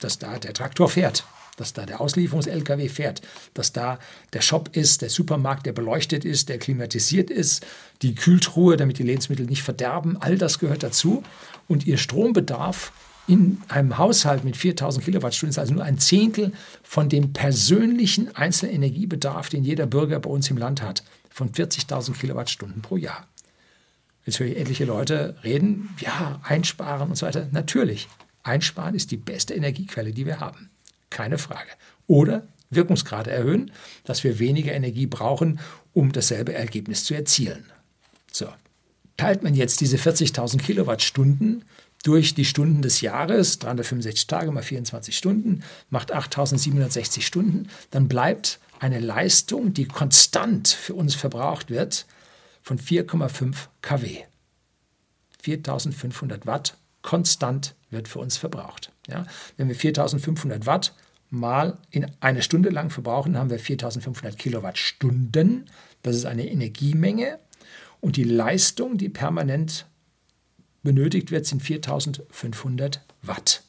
[0.00, 1.24] Dass da der Traktor fährt,
[1.60, 3.22] dass da der Auslieferungs-LKW fährt,
[3.54, 3.98] dass da
[4.32, 7.66] der Shop ist, der Supermarkt, der beleuchtet ist, der klimatisiert ist,
[8.02, 10.16] die Kühltruhe, damit die Lebensmittel nicht verderben.
[10.20, 11.22] All das gehört dazu.
[11.66, 12.92] Und Ihr Strombedarf
[13.26, 18.74] in einem Haushalt mit 4000 Kilowattstunden ist also nur ein Zehntel von dem persönlichen einzelnen
[18.74, 23.28] Energiebedarf, den jeder Bürger bei uns im Land hat, von 40.000 Kilowattstunden pro Jahr.
[24.24, 27.48] Jetzt höre ich etliche Leute reden, ja, einsparen und so weiter.
[27.52, 28.08] Natürlich,
[28.42, 30.70] einsparen ist die beste Energiequelle, die wir haben.
[31.10, 31.70] Keine Frage.
[32.06, 33.72] Oder Wirkungsgrade erhöhen,
[34.04, 35.60] dass wir weniger Energie brauchen,
[35.92, 37.64] um dasselbe Ergebnis zu erzielen.
[38.32, 38.48] So.
[39.16, 41.64] Teilt man jetzt diese 40.000 Kilowattstunden
[42.04, 48.60] durch die Stunden des Jahres, 365 Tage mal 24 Stunden, macht 8760 Stunden, dann bleibt
[48.78, 52.06] eine Leistung, die konstant für uns verbraucht wird,
[52.62, 54.24] von 4,5 kW.
[55.42, 58.92] 4500 Watt konstant wird für uns verbraucht.
[59.08, 59.26] Ja?
[59.56, 60.94] Wenn wir 4500 Watt
[61.30, 65.66] mal in eine Stunde lang verbrauchen, haben wir 4500 Kilowattstunden.
[66.02, 67.38] Das ist eine Energiemenge.
[68.00, 69.86] Und die Leistung, die permanent
[70.82, 73.62] benötigt wird, sind 4500 Watt.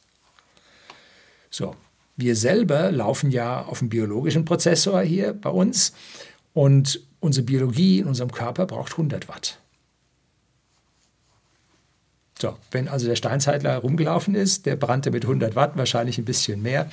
[1.50, 1.74] So,
[2.16, 5.92] wir selber laufen ja auf einem biologischen Prozessor hier bei uns
[6.52, 9.58] und unsere Biologie in unserem Körper braucht 100 Watt.
[12.40, 16.62] So, wenn also der Steinzeitler rumgelaufen ist, der brannte mit 100 Watt, wahrscheinlich ein bisschen
[16.62, 16.88] mehr,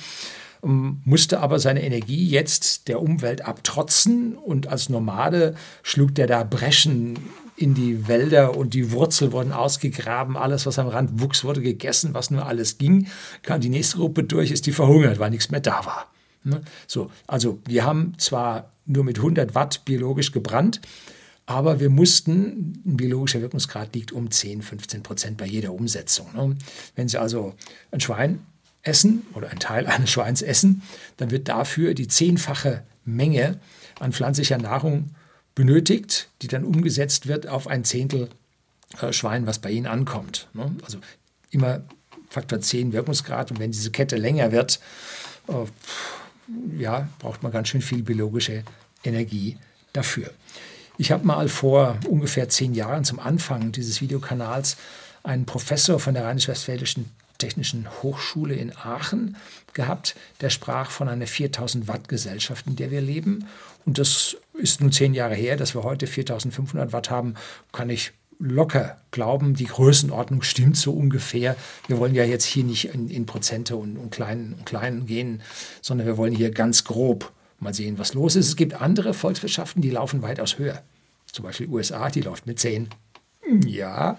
[0.62, 6.44] ähm, musste aber seine Energie jetzt der Umwelt abtrotzen und als Nomade schlug der da
[6.44, 7.18] Breschen
[7.56, 12.14] in die Wälder und die Wurzel wurden ausgegraben, alles, was am Rand wuchs, wurde gegessen,
[12.14, 13.08] was nur alles ging.
[13.42, 16.06] Kam die nächste Gruppe durch, ist die verhungert, weil nichts mehr da war.
[16.44, 16.62] Ne?
[16.86, 20.80] So, also wir haben zwar nur mit 100 Watt biologisch gebrannt,
[21.48, 26.26] aber wir mussten, ein biologischer Wirkungsgrad liegt um 10, 15 Prozent bei jeder Umsetzung.
[26.34, 26.54] Ne?
[26.94, 27.54] Wenn Sie also
[27.90, 28.40] ein Schwein
[28.82, 30.82] essen oder ein Teil eines Schweins essen,
[31.16, 33.58] dann wird dafür die zehnfache Menge
[33.98, 35.14] an pflanzlicher Nahrung
[35.54, 38.28] benötigt, die dann umgesetzt wird auf ein Zehntel
[39.00, 40.48] äh, Schwein, was bei Ihnen ankommt.
[40.52, 40.76] Ne?
[40.84, 40.98] Also
[41.50, 41.80] immer
[42.28, 44.80] Faktor 10 Wirkungsgrad und wenn diese Kette länger wird,
[45.48, 45.64] äh,
[46.78, 48.64] ja, braucht man ganz schön viel biologische
[49.02, 49.56] Energie
[49.94, 50.30] dafür.
[51.00, 54.76] Ich habe mal vor ungefähr zehn Jahren zum Anfang dieses Videokanals
[55.22, 59.36] einen Professor von der Rheinisch-Westfälischen Technischen Hochschule in Aachen
[59.72, 63.46] gehabt, der sprach von einer 4000 Watt Gesellschaft, in der wir leben.
[63.86, 67.34] Und das ist nun zehn Jahre her, dass wir heute 4500 Watt haben,
[67.70, 71.54] kann ich locker glauben, die Größenordnung stimmt so ungefähr.
[71.86, 75.42] Wir wollen ja jetzt hier nicht in, in Prozente und, und, kleinen, und kleinen gehen,
[75.80, 78.48] sondern wir wollen hier ganz grob mal sehen, was los ist.
[78.48, 80.82] Es gibt andere Volkswirtschaften, die laufen weitaus höher.
[81.32, 82.88] Zum Beispiel USA, die läuft mit 10.
[83.66, 84.18] Ja,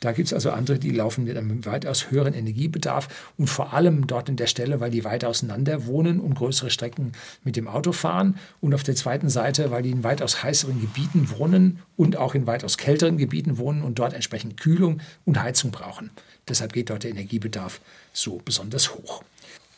[0.00, 4.06] Da gibt es also andere, die laufen mit einem weitaus höheren Energiebedarf und vor allem
[4.06, 7.12] dort in der Stelle, weil die weit auseinander wohnen und größere Strecken
[7.44, 11.28] mit dem Auto fahren und auf der zweiten Seite, weil die in weitaus heißeren Gebieten
[11.36, 16.10] wohnen und auch in weitaus kälteren Gebieten wohnen und dort entsprechend Kühlung und Heizung brauchen.
[16.48, 17.82] Deshalb geht dort der Energiebedarf
[18.14, 19.22] so besonders hoch.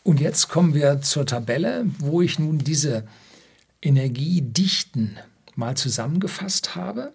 [0.04, 3.06] Und jetzt kommen wir zur Tabelle, wo ich nun diese
[3.80, 5.16] Energiedichten
[5.54, 7.12] mal zusammengefasst habe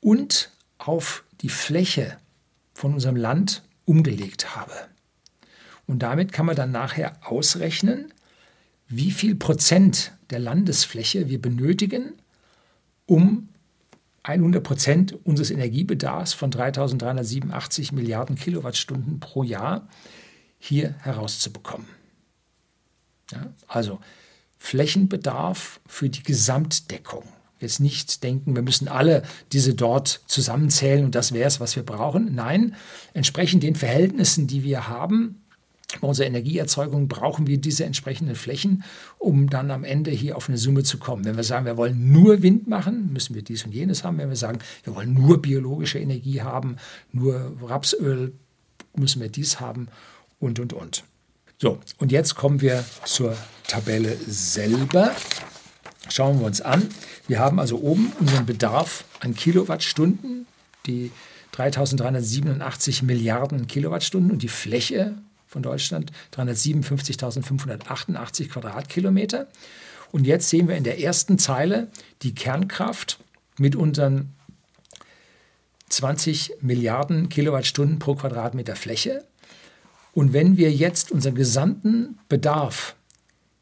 [0.00, 2.18] und auf die Fläche
[2.72, 4.72] von unserem Land umgelegt habe.
[5.86, 8.12] Und damit kann man dann nachher ausrechnen,
[8.88, 12.14] wie viel Prozent der Landesfläche wir benötigen,
[13.06, 13.48] um
[14.22, 19.88] 100 Prozent unseres Energiebedarfs von 3.387 Milliarden Kilowattstunden pro Jahr
[20.58, 22.03] hier herauszubekommen.
[23.32, 24.00] Ja, also
[24.58, 27.24] Flächenbedarf für die Gesamtdeckung.
[27.60, 31.82] Jetzt nicht denken, wir müssen alle diese dort zusammenzählen und das wäre es, was wir
[31.82, 32.34] brauchen.
[32.34, 32.74] Nein,
[33.14, 35.44] entsprechend den Verhältnissen, die wir haben,
[36.00, 38.84] bei unserer Energieerzeugung brauchen wir diese entsprechenden Flächen,
[39.18, 41.24] um dann am Ende hier auf eine Summe zu kommen.
[41.24, 44.18] Wenn wir sagen, wir wollen nur Wind machen, müssen wir dies und jenes haben.
[44.18, 46.76] Wenn wir sagen, wir wollen nur biologische Energie haben,
[47.12, 48.32] nur Rapsöl,
[48.96, 49.88] müssen wir dies haben
[50.40, 51.04] und, und, und.
[51.58, 53.36] So, und jetzt kommen wir zur
[53.66, 55.14] Tabelle selber.
[56.08, 56.88] Schauen wir uns an.
[57.26, 60.46] Wir haben also oben unseren Bedarf an Kilowattstunden,
[60.86, 61.10] die
[61.52, 69.46] 3387 Milliarden Kilowattstunden und die Fläche von Deutschland 357.588 Quadratkilometer.
[70.10, 71.88] Und jetzt sehen wir in der ersten Zeile
[72.22, 73.20] die Kernkraft
[73.56, 74.34] mit unseren
[75.88, 79.24] 20 Milliarden Kilowattstunden pro Quadratmeter Fläche.
[80.14, 82.94] Und wenn wir jetzt unseren gesamten Bedarf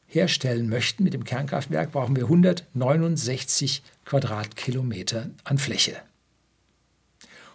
[0.07, 5.97] herstellen möchten mit dem Kernkraftwerk, brauchen wir 169 Quadratkilometer an Fläche.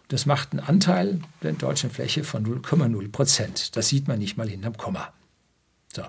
[0.08, 3.76] Das macht einen Anteil der deutschen Fläche von 0,0 Prozent.
[3.76, 5.14] Das sieht man nicht mal hinterm Komma.
[5.94, 6.04] So.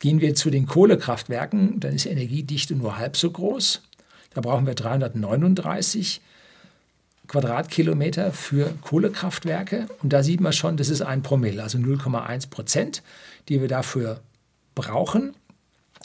[0.00, 3.82] Gehen wir zu den Kohlekraftwerken, dann ist die Energiedichte nur halb so groß.
[4.34, 6.20] Da brauchen wir 339
[7.28, 9.86] Quadratkilometer für Kohlekraftwerke.
[10.02, 13.02] Und da sieht man schon, das ist ein Promille, also 0,1 Prozent,
[13.48, 14.20] die wir dafür
[14.74, 15.34] brauchen.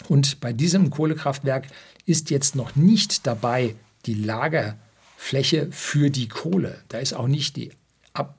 [0.08, 1.67] Und bei diesem Kohlekraftwerk
[2.05, 6.79] ist jetzt noch nicht dabei die Lagerfläche für die Kohle.
[6.88, 7.71] Da ist auch nicht die,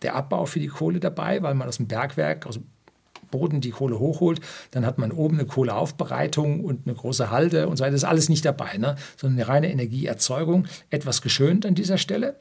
[0.03, 2.67] der Abbau für die Kohle dabei, weil man aus dem Bergwerk, aus dem
[3.31, 4.41] Boden die Kohle hochholt.
[4.73, 7.93] Dann hat man oben eine Kohleaufbereitung und eine große Halde und so weiter.
[7.93, 8.97] Das ist alles nicht dabei, ne?
[9.17, 10.67] sondern eine reine Energieerzeugung.
[10.91, 12.37] Etwas geschönt an dieser Stelle.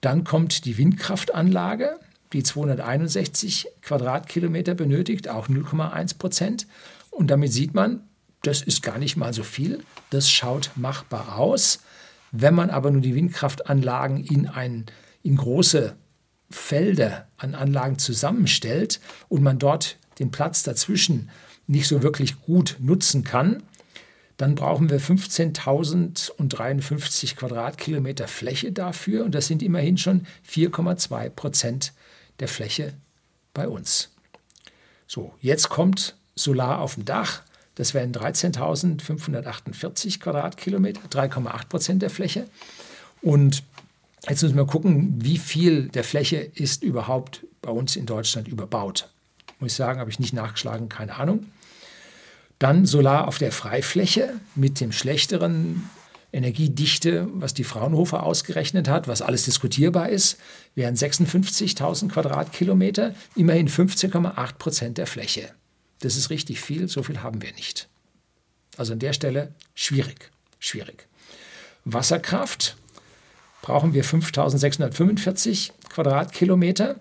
[0.00, 1.98] Dann kommt die Windkraftanlage,
[2.32, 6.66] die 261 Quadratkilometer benötigt, auch 0,1 Prozent.
[7.10, 8.02] Und damit sieht man,
[8.42, 9.82] das ist gar nicht mal so viel.
[10.10, 11.80] Das schaut machbar aus.
[12.32, 14.86] Wenn man aber nur die Windkraftanlagen in, ein,
[15.22, 15.96] in große
[16.50, 21.30] Felder an Anlagen zusammenstellt und man dort den Platz dazwischen
[21.66, 23.62] nicht so wirklich gut nutzen kann,
[24.36, 31.94] dann brauchen wir 15.053 Quadratkilometer Fläche dafür und das sind immerhin schon 4,2 Prozent
[32.40, 32.92] der Fläche
[33.54, 34.10] bei uns.
[35.06, 37.42] So, jetzt kommt Solar auf dem Dach.
[37.76, 42.46] Das wären 13.548 Quadratkilometer, 3,8 Prozent der Fläche.
[43.22, 43.62] Und
[44.28, 49.08] jetzt müssen wir gucken, wie viel der Fläche ist überhaupt bei uns in Deutschland überbaut.
[49.58, 51.46] Muss ich sagen, habe ich nicht nachgeschlagen, keine Ahnung.
[52.58, 55.90] Dann Solar auf der Freifläche mit dem schlechteren
[56.32, 60.38] Energiedichte, was die Fraunhofer ausgerechnet hat, was alles diskutierbar ist,
[60.74, 65.50] wären 56.000 Quadratkilometer, immerhin 15,8 Prozent der Fläche.
[66.00, 67.88] Das ist richtig viel, so viel haben wir nicht.
[68.76, 71.06] Also an der Stelle schwierig, schwierig.
[71.84, 72.76] Wasserkraft
[73.62, 77.00] brauchen wir 5.645 Quadratkilometer.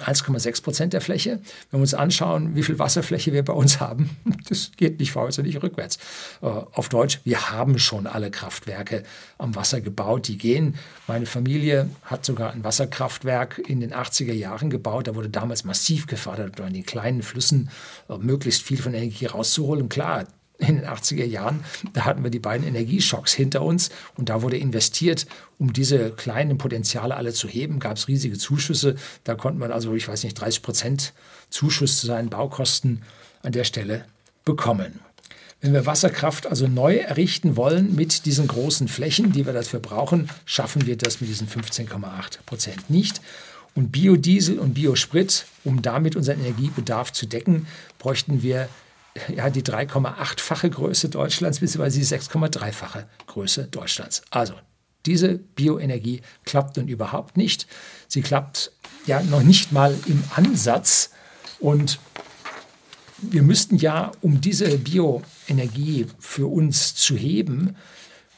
[0.00, 1.40] 1,6 Prozent der Fläche.
[1.70, 4.10] Wenn wir uns anschauen, wie viel Wasserfläche wir bei uns haben,
[4.48, 5.98] das geht nicht vorwärts und nicht rückwärts.
[6.40, 9.02] Äh, auf Deutsch, wir haben schon alle Kraftwerke
[9.38, 10.76] am Wasser gebaut, die gehen.
[11.06, 15.06] Meine Familie hat sogar ein Wasserkraftwerk in den 80er Jahren gebaut.
[15.06, 17.70] Da wurde damals massiv gefördert, um in den kleinen Flüssen
[18.08, 19.88] äh, möglichst viel von Energie rauszuholen.
[19.88, 20.26] Klar,
[20.58, 24.56] in den 80er Jahren, da hatten wir die beiden Energieschocks hinter uns und da wurde
[24.56, 25.26] investiert,
[25.58, 28.96] um diese kleinen Potenziale alle zu heben, gab es riesige Zuschüsse.
[29.24, 31.12] Da konnte man also, ich weiß nicht, 30 Prozent
[31.50, 33.02] Zuschuss zu seinen Baukosten
[33.42, 34.04] an der Stelle
[34.44, 35.00] bekommen.
[35.60, 40.28] Wenn wir Wasserkraft also neu errichten wollen mit diesen großen Flächen, die wir dafür brauchen,
[40.44, 43.20] schaffen wir das mit diesen 15,8 Prozent nicht.
[43.74, 47.66] Und Biodiesel und Biosprit, um damit unseren Energiebedarf zu decken,
[47.98, 48.68] bräuchten wir
[49.34, 51.90] ja, die 3,8-fache Größe Deutschlands bzw.
[51.90, 54.22] die 6,3-fache Größe Deutschlands.
[54.30, 54.54] Also
[55.06, 57.66] diese Bioenergie klappt nun überhaupt nicht.
[58.08, 58.72] Sie klappt
[59.06, 61.10] ja noch nicht mal im Ansatz.
[61.58, 61.98] Und
[63.18, 67.76] wir müssten ja, um diese Bioenergie für uns zu heben,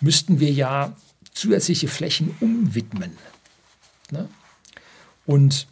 [0.01, 0.97] müssten wir ja
[1.33, 3.13] zusätzliche Flächen umwidmen.
[4.11, 4.29] Ne?
[5.27, 5.67] Und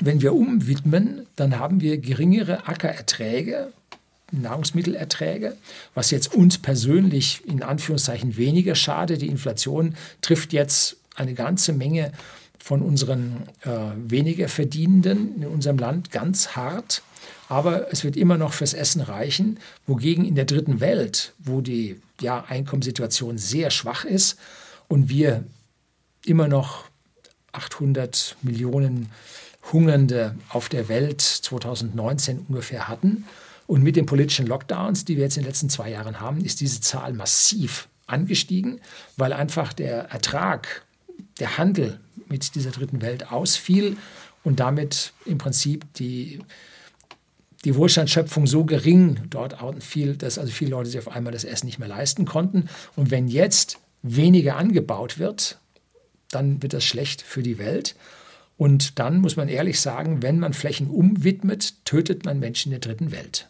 [0.00, 3.72] wenn wir umwidmen, dann haben wir geringere Ackererträge,
[4.32, 5.56] Nahrungsmittelerträge,
[5.94, 9.18] was jetzt uns persönlich in Anführungszeichen weniger schade.
[9.18, 12.12] Die Inflation trifft jetzt eine ganze Menge
[12.58, 17.02] von unseren äh, weniger Verdienenden in unserem Land ganz hart.
[17.48, 22.00] Aber es wird immer noch fürs Essen reichen, wogegen in der dritten Welt, wo die
[22.20, 24.36] ja, Einkommenssituation sehr schwach ist
[24.88, 25.44] und wir
[26.24, 26.84] immer noch
[27.52, 29.10] 800 Millionen
[29.72, 33.24] Hungernde auf der Welt 2019 ungefähr hatten.
[33.66, 36.60] Und mit den politischen Lockdowns, die wir jetzt in den letzten zwei Jahren haben, ist
[36.60, 38.80] diese Zahl massiv angestiegen,
[39.16, 40.84] weil einfach der Ertrag,
[41.40, 43.96] der Handel mit dieser dritten Welt ausfiel
[44.44, 46.40] und damit im Prinzip die,
[47.64, 51.66] die Wohlstandsschöpfung so gering dort fiel, dass also viele Leute sich auf einmal das Essen
[51.66, 52.68] nicht mehr leisten konnten.
[52.94, 55.58] Und wenn jetzt weniger angebaut wird,
[56.30, 57.96] dann wird das schlecht für die Welt.
[58.56, 62.88] Und dann muss man ehrlich sagen, wenn man Flächen umwidmet, tötet man Menschen in der
[62.88, 63.48] dritten Welt.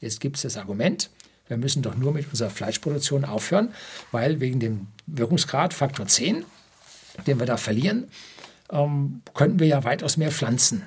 [0.00, 1.10] Jetzt gibt es das Argument,
[1.48, 3.72] wir müssen doch nur mit unserer Fleischproduktion aufhören,
[4.12, 6.44] weil wegen dem Wirkungsgrad Faktor 10,
[7.26, 8.08] den wir da verlieren,
[8.70, 10.82] ähm, könnten wir ja weitaus mehr Pflanzen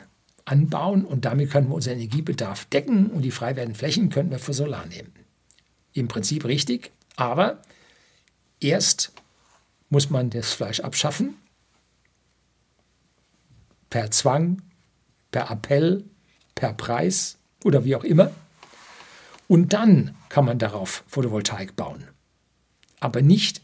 [0.45, 4.39] anbauen und damit können wir unseren Energiebedarf decken und die frei werdenden Flächen könnten wir
[4.39, 5.11] für Solar nehmen.
[5.93, 7.61] Im Prinzip richtig, aber
[8.59, 9.11] erst
[9.89, 11.35] muss man das Fleisch abschaffen,
[13.89, 14.61] per Zwang,
[15.31, 16.05] per Appell,
[16.55, 18.31] per Preis oder wie auch immer.
[19.51, 22.07] Und dann kann man darauf Photovoltaik bauen.
[23.01, 23.61] Aber nicht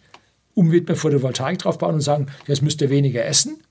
[0.53, 3.63] umwidmen Photovoltaik drauf bauen und sagen, jetzt müsst ihr weniger essen,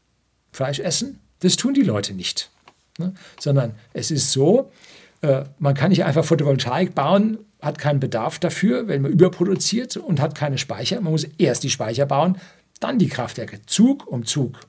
[0.50, 1.20] Fleisch essen.
[1.40, 2.50] Das tun die Leute nicht.
[2.96, 3.12] Ne?
[3.38, 4.72] Sondern es ist so,
[5.20, 10.18] äh, man kann nicht einfach Photovoltaik bauen, hat keinen Bedarf dafür, wenn man überproduziert und
[10.18, 10.98] hat keine Speicher.
[11.02, 12.38] Man muss erst die Speicher bauen,
[12.80, 13.60] dann die Kraftwerke.
[13.66, 14.60] Zug um Zug.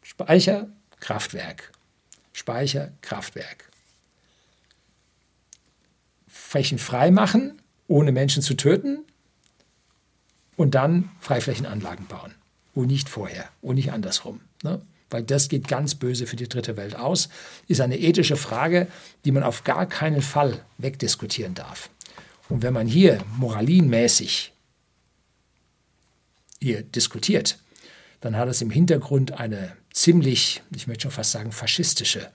[0.00, 1.72] Speicher, Kraftwerk.
[2.32, 3.68] Speicher, Kraftwerk.
[6.36, 9.04] Flächen frei machen, ohne Menschen zu töten
[10.56, 12.34] und dann Freiflächenanlagen bauen.
[12.74, 14.40] Und nicht vorher und nicht andersrum.
[14.64, 14.82] Ne?
[15.10, 17.28] Weil das geht ganz böse für die dritte Welt aus.
[17.68, 18.88] Ist eine ethische Frage,
[19.24, 21.88] die man auf gar keinen Fall wegdiskutieren darf.
[22.48, 24.52] Und wenn man hier moralinmäßig
[26.60, 27.58] hier diskutiert,
[28.20, 32.28] dann hat es im Hintergrund eine ziemlich, ich möchte schon fast sagen, faschistische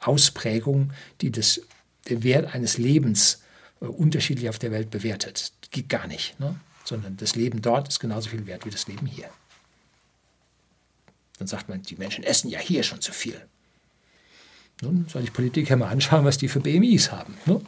[0.00, 1.60] Ausprägung, die das
[2.08, 3.42] Wert eines Lebens
[3.80, 5.52] äh, unterschiedlich auf der Welt bewertet.
[5.70, 6.54] Geht gar nicht, ne?
[6.84, 9.28] sondern das Leben dort ist genauso viel wert wie das Leben hier.
[11.38, 13.40] Dann sagt man, die Menschen essen ja hier schon zu viel.
[14.80, 17.34] Nun soll ich Politiker mal anschauen, was die für BMIs haben.
[17.46, 17.60] Ne?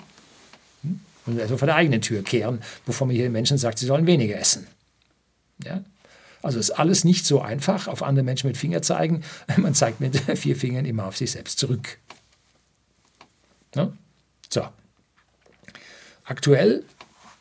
[0.83, 1.01] Hm?
[1.27, 4.07] Und also vor der eigenen Tür kehren, bevor man hier den Menschen sagt, sie sollen
[4.07, 4.67] weniger essen.
[5.65, 5.85] Ja?
[6.43, 9.23] Also ist alles nicht so einfach, auf andere Menschen mit Finger zeigen.
[9.59, 11.99] Man zeigt mit vier Fingern immer auf sich selbst zurück.
[13.75, 13.93] Ne?
[14.53, 14.63] So.
[16.25, 16.85] Aktuell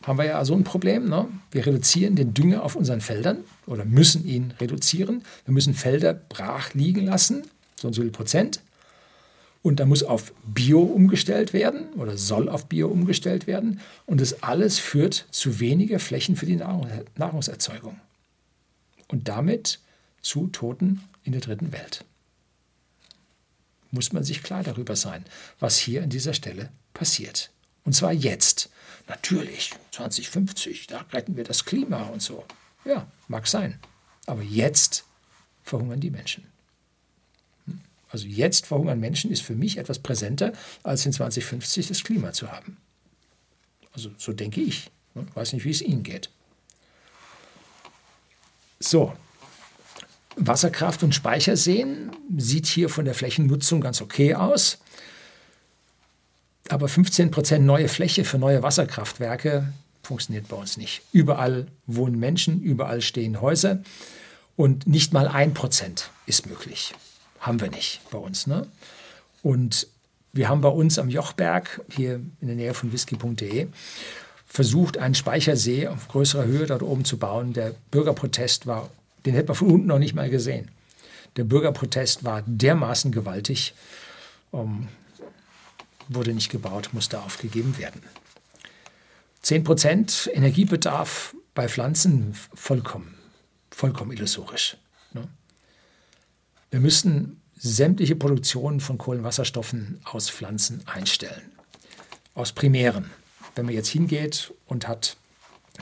[0.03, 1.09] haben wir ja so ein Problem.
[1.09, 1.27] Ne?
[1.51, 5.23] Wir reduzieren den Dünger auf unseren Feldern oder müssen ihn reduzieren.
[5.45, 7.43] Wir müssen Felder brach liegen lassen,
[7.75, 8.61] so und so viel Prozent.
[9.61, 13.81] Und da muss auf Bio umgestellt werden oder soll auf Bio umgestellt werden.
[14.05, 17.99] Und das alles führt zu weniger Flächen für die Nahrungserzeugung.
[19.09, 19.79] Und damit
[20.21, 22.05] zu Toten in der dritten Welt.
[23.91, 25.25] Muss man sich klar darüber sein,
[25.59, 27.51] was hier an dieser Stelle passiert.
[27.83, 28.69] Und zwar jetzt.
[29.07, 32.45] Natürlich, 2050, da retten wir das Klima und so.
[32.85, 33.79] Ja, mag sein.
[34.27, 35.03] Aber jetzt
[35.63, 36.45] verhungern die Menschen.
[37.65, 37.81] Hm?
[38.09, 42.51] Also jetzt verhungern Menschen ist für mich etwas präsenter, als in 2050 das Klima zu
[42.51, 42.77] haben.
[43.93, 44.91] Also so denke ich.
[45.15, 45.27] Ich hm?
[45.33, 46.29] weiß nicht, wie es Ihnen geht.
[48.79, 49.13] So,
[50.35, 54.77] Wasserkraft und Speicherseen sieht hier von der Flächennutzung ganz okay aus.
[56.69, 61.01] Aber 15 Prozent neue Fläche für neue Wasserkraftwerke funktioniert bei uns nicht.
[61.11, 63.79] Überall wohnen Menschen, überall stehen Häuser
[64.55, 66.93] und nicht mal ein Prozent ist möglich.
[67.39, 68.45] Haben wir nicht bei uns.
[68.45, 68.67] Ne?
[69.41, 69.87] Und
[70.31, 73.67] wir haben bei uns am Jochberg, hier in der Nähe von whisky.de,
[74.45, 77.53] versucht, einen Speichersee auf größerer Höhe dort oben zu bauen.
[77.53, 78.89] Der Bürgerprotest war,
[79.25, 80.69] den hätte man von unten noch nicht mal gesehen.
[81.35, 83.73] Der Bürgerprotest war dermaßen gewaltig.
[84.51, 84.87] Um,
[86.09, 88.01] wurde nicht gebaut, musste aufgegeben werden.
[89.43, 93.15] 10% Energiebedarf bei Pflanzen vollkommen,
[93.71, 94.77] vollkommen illusorisch.
[95.13, 95.27] Ne?
[96.71, 101.51] Wir müssten sämtliche Produktion von Kohlenwasserstoffen aus Pflanzen einstellen.
[102.33, 103.11] Aus primären.
[103.55, 105.17] Wenn man jetzt hingeht und hat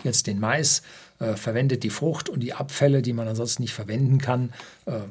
[0.04, 0.82] jetzt den Mais,
[1.20, 4.54] äh, verwendet die Frucht und die Abfälle, die man ansonsten nicht verwenden kann,
[4.86, 5.02] äh,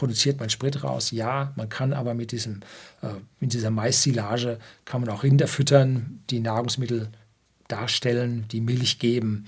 [0.00, 1.10] produziert man Sprit raus.
[1.10, 2.60] Ja, man kann aber mit, diesem,
[3.02, 7.10] äh, mit dieser Mais-Silage kann man auch Rinder füttern, die Nahrungsmittel
[7.68, 9.44] darstellen, die Milch geben.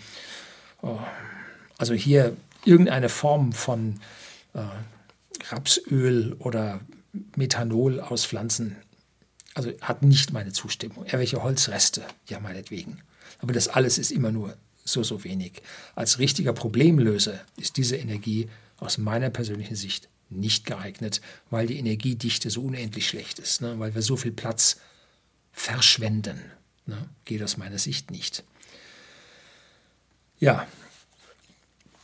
[0.83, 0.99] Oh,
[1.79, 2.37] also hier
[2.67, 3.99] irgendeine Form von
[4.53, 4.61] äh,
[5.49, 6.81] Rapsöl oder
[7.35, 8.77] Methanol aus Pflanzen,
[9.55, 11.07] also hat nicht meine Zustimmung.
[11.07, 12.99] Irgendwelche Holzreste, ja meinetwegen.
[13.39, 15.63] Aber das alles ist immer nur so, so wenig.
[15.95, 21.21] Als richtiger Problemlöser ist diese Energie aus meiner persönlichen Sicht nicht geeignet,
[21.51, 23.79] weil die Energiedichte so unendlich schlecht ist, ne?
[23.79, 24.79] weil wir so viel Platz
[25.53, 26.41] verschwenden.
[26.87, 27.09] Ne?
[27.25, 28.45] Geht aus meiner Sicht nicht.
[30.39, 30.67] Ja,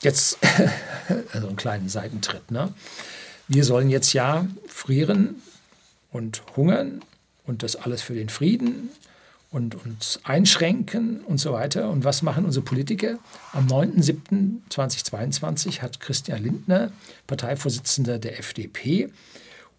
[0.00, 0.38] jetzt
[1.32, 2.50] also einen kleinen Seitentritt.
[2.50, 2.72] Ne?
[3.48, 5.42] Wir sollen jetzt ja frieren
[6.10, 7.02] und hungern
[7.44, 8.90] und das alles für den Frieden
[9.50, 11.90] und uns einschränken und so weiter.
[11.90, 13.18] Und was machen unsere Politiker?
[13.52, 16.92] Am 9.7.2022 hat Christian Lindner,
[17.26, 19.10] Parteivorsitzender der FDP,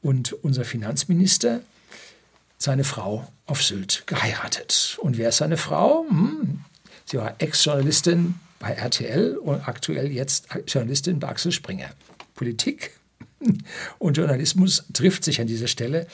[0.02, 1.62] und unser Finanzminister
[2.58, 4.98] seine Frau auf Sylt geheiratet.
[5.02, 6.06] Und wer ist seine Frau?
[6.10, 6.62] Hm.
[7.06, 11.90] Sie war Ex-Journalistin bei RTL und aktuell jetzt Journalistin bei Axel Springer.
[12.36, 12.92] Politik
[14.00, 16.08] und Journalismus trifft sich an dieser Stelle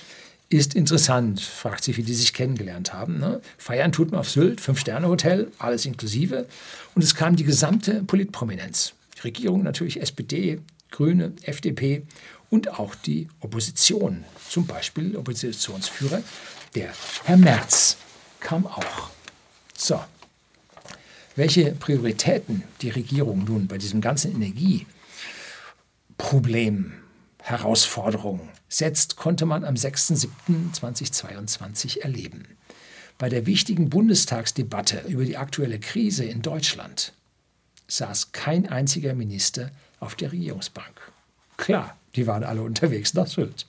[0.50, 3.20] ist interessant, fragt sich, wie die sich kennengelernt haben.
[3.20, 3.42] Ne?
[3.58, 6.46] Feiern tut man auf Sylt, Fünf-Sterne-Hotel, alles inklusive.
[6.94, 8.94] Und es kam die gesamte Politprominenz.
[9.18, 10.60] Die Regierung natürlich SPD,
[10.92, 12.04] Grüne, FDP
[12.50, 14.24] und auch die Opposition.
[14.50, 16.22] Zum Beispiel Oppositionsführer,
[16.76, 16.94] der
[17.24, 17.98] Herr Merz,
[18.40, 19.10] kam auch.
[19.76, 20.00] So,
[21.36, 26.94] welche Prioritäten die Regierung nun bei diesem ganzen Energieproblem,
[27.46, 32.48] Herausforderung setzt, konnte man am 6.7.2022 erleben.
[33.20, 37.14] Bei der wichtigen Bundestagsdebatte über die aktuelle Krise in Deutschland
[37.88, 39.70] saß kein einziger Minister
[40.00, 41.12] auf der Regierungsbank.
[41.58, 43.68] Klar, die waren alle unterwegs nach Sylt.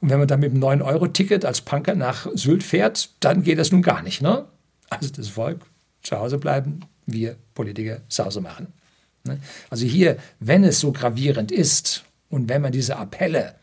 [0.00, 3.72] Und wenn man dann mit dem 9-Euro-Ticket als Punker nach Sylt fährt, dann geht das
[3.72, 4.22] nun gar nicht.
[4.22, 4.44] Ne?
[4.88, 5.62] Also das Volk
[6.04, 8.68] zu Hause bleiben, wir Politiker Sause machen.
[9.24, 9.40] Ne?
[9.68, 12.04] Also hier, wenn es so gravierend ist
[12.34, 13.54] und wenn man diese Appelle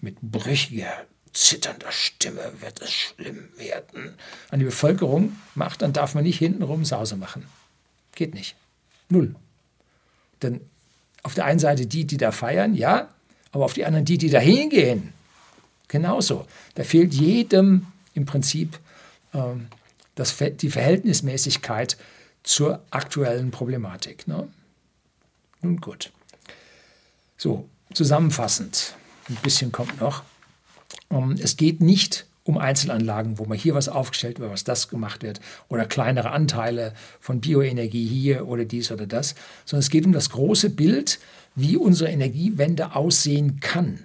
[0.00, 4.14] mit brüchiger, zitternder Stimme wird es schlimm werden,
[4.50, 7.44] an die Bevölkerung macht, dann darf man nicht hintenrum Sause machen.
[8.14, 8.54] Geht nicht.
[9.08, 9.34] Null.
[10.42, 10.60] Denn
[11.24, 13.08] auf der einen Seite die, die da feiern, ja,
[13.50, 15.12] aber auf die anderen die, die da hingehen,
[15.88, 16.46] genauso.
[16.76, 18.78] Da fehlt jedem im Prinzip
[19.34, 19.66] ähm,
[20.14, 21.96] das, die Verhältnismäßigkeit
[22.44, 24.28] zur aktuellen Problematik.
[24.28, 24.46] Ne?
[25.62, 26.12] Nun gut.
[27.36, 28.94] So, zusammenfassend
[29.28, 30.22] ein bisschen kommt noch.
[31.10, 35.22] Ähm, es geht nicht um Einzelanlagen, wo mal hier was aufgestellt wird, was das gemacht
[35.22, 39.34] wird, oder kleinere Anteile von Bioenergie hier oder dies oder das,
[39.64, 41.20] sondern es geht um das große Bild,
[41.54, 44.00] wie unsere Energiewende aussehen kann.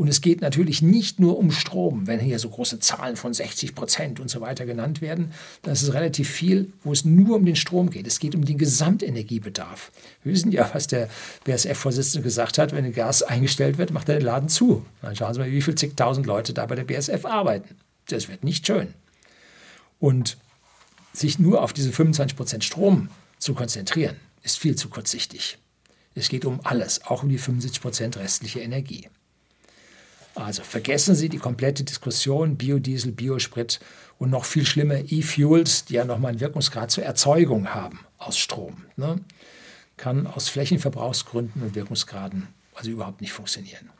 [0.00, 2.06] Und es geht natürlich nicht nur um Strom.
[2.06, 5.92] Wenn hier so große Zahlen von 60 Prozent und so weiter genannt werden, dann ist
[5.92, 8.06] relativ viel, wo es nur um den Strom geht.
[8.06, 9.92] Es geht um den Gesamtenergiebedarf.
[10.22, 11.10] Wir wissen ja, was der
[11.44, 14.86] BSF-Vorsitzende gesagt hat, wenn Gas eingestellt wird, macht er den Laden zu.
[15.02, 17.76] Dann schauen Sie mal, wie viele zigtausend Leute da bei der BSF arbeiten.
[18.08, 18.94] Das wird nicht schön.
[19.98, 20.38] Und
[21.12, 25.58] sich nur auf diese 25 Prozent Strom zu konzentrieren, ist viel zu kurzsichtig.
[26.14, 29.06] Es geht um alles, auch um die 75 Prozent restliche Energie.
[30.40, 33.78] Also vergessen Sie die komplette Diskussion Biodiesel, Biosprit
[34.18, 38.84] und noch viel schlimmer E-Fuels, die ja nochmal einen Wirkungsgrad zur Erzeugung haben aus Strom.
[38.96, 39.20] Ne?
[39.98, 43.90] Kann aus Flächenverbrauchsgründen und Wirkungsgraden also überhaupt nicht funktionieren.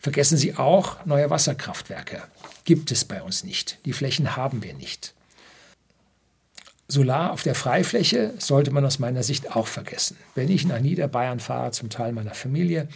[0.00, 2.22] Vergessen Sie auch neue Wasserkraftwerke.
[2.64, 3.78] Gibt es bei uns nicht.
[3.86, 5.14] Die Flächen haben wir nicht.
[6.88, 10.18] Solar auf der Freifläche sollte man aus meiner Sicht auch vergessen.
[10.34, 12.86] Wenn ich nach Niederbayern fahre, zum Teil meiner Familie,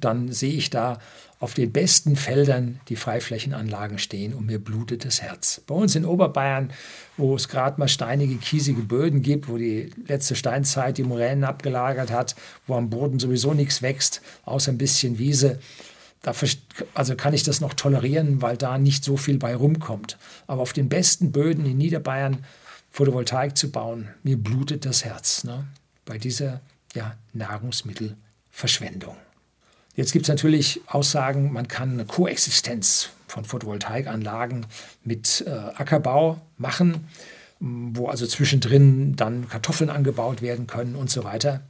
[0.00, 0.98] dann sehe ich da
[1.44, 5.60] auf den besten Feldern die Freiflächenanlagen stehen und mir blutet das Herz.
[5.66, 6.72] Bei uns in Oberbayern,
[7.18, 12.10] wo es gerade mal steinige, kiesige Böden gibt, wo die letzte Steinzeit die Moränen abgelagert
[12.10, 12.34] hat,
[12.66, 15.58] wo am Boden sowieso nichts wächst, außer ein bisschen Wiese,
[16.22, 16.32] da
[16.94, 20.16] also kann ich das noch tolerieren, weil da nicht so viel bei rumkommt.
[20.46, 22.38] Aber auf den besten Böden in Niederbayern
[22.90, 25.66] Photovoltaik zu bauen, mir blutet das Herz ne?
[26.06, 26.62] bei dieser
[26.94, 29.16] ja, Nahrungsmittelverschwendung.
[29.96, 34.66] Jetzt gibt es natürlich Aussagen, man kann eine Koexistenz von Photovoltaikanlagen
[35.04, 37.08] mit äh, Ackerbau machen,
[37.60, 41.60] wo also zwischendrin dann Kartoffeln angebaut werden können und so weiter.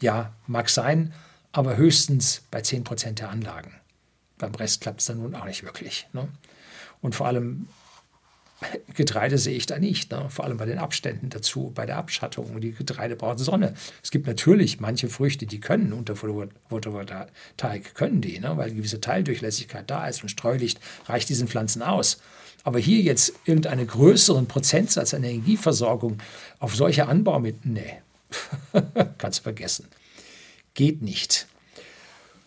[0.00, 1.12] Ja, mag sein,
[1.52, 3.72] aber höchstens bei 10 Prozent der Anlagen.
[4.38, 6.06] beim Rest klappt es dann nun auch nicht wirklich.
[6.12, 6.28] Ne?
[7.00, 7.68] Und vor allem
[8.94, 10.26] Getreide sehe ich da nicht, ne?
[10.30, 12.60] vor allem bei den Abständen dazu, bei der Abschattung.
[12.60, 13.74] Die Getreide braucht Sonne.
[14.02, 18.56] Es gibt natürlich manche Früchte, die können unter Photovoltaik, können die, ne?
[18.56, 22.20] weil eine gewisse Teildurchlässigkeit da ist und Streulicht reicht diesen Pflanzen aus.
[22.64, 26.18] Aber hier jetzt irgendeinen größeren Prozentsatz an Energieversorgung
[26.58, 28.02] auf solche Anbau mit, nee,
[29.18, 29.86] kannst du vergessen.
[30.74, 31.46] Geht nicht.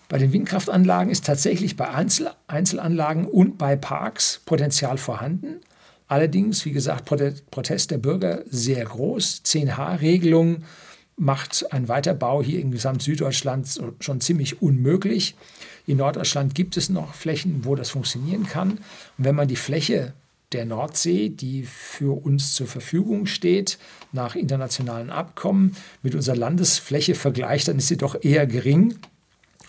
[0.09, 5.61] Bei den Windkraftanlagen ist tatsächlich bei Einzel Einzelanlagen und bei Parks Potenzial vorhanden.
[6.11, 9.43] Allerdings, wie gesagt, Protest der Bürger sehr groß.
[9.45, 10.65] 10H-Regelung
[11.15, 15.35] macht ein Weiterbau hier in Gesamt-Süddeutschland schon ziemlich unmöglich.
[15.87, 18.71] In Norddeutschland gibt es noch Flächen, wo das funktionieren kann.
[18.71, 20.11] Und wenn man die Fläche
[20.51, 23.77] der Nordsee, die für uns zur Verfügung steht,
[24.11, 28.95] nach internationalen Abkommen mit unserer Landesfläche vergleicht, dann ist sie doch eher gering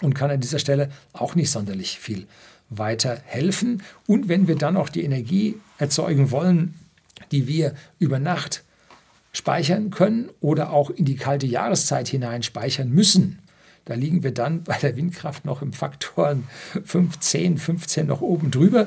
[0.01, 2.26] und kann an dieser Stelle auch nicht sonderlich viel
[2.79, 3.83] weiter helfen.
[4.07, 6.75] Und wenn wir dann auch die Energie erzeugen wollen,
[7.31, 8.64] die wir über Nacht
[9.33, 13.39] speichern können oder auch in die kalte Jahreszeit hinein speichern müssen,
[13.85, 16.47] da liegen wir dann bei der Windkraft noch im Faktoren
[16.85, 18.87] 15, 15 noch oben drüber.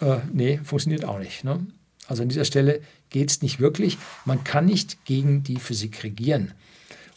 [0.00, 1.42] Äh, nee, funktioniert auch nicht.
[1.42, 1.66] Ne?
[2.06, 3.98] Also an dieser Stelle geht es nicht wirklich.
[4.24, 6.52] Man kann nicht gegen die Physik regieren.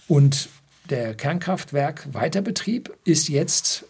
[0.07, 0.49] Und
[0.89, 3.85] der Kernkraftwerk Weiterbetrieb ist jetzt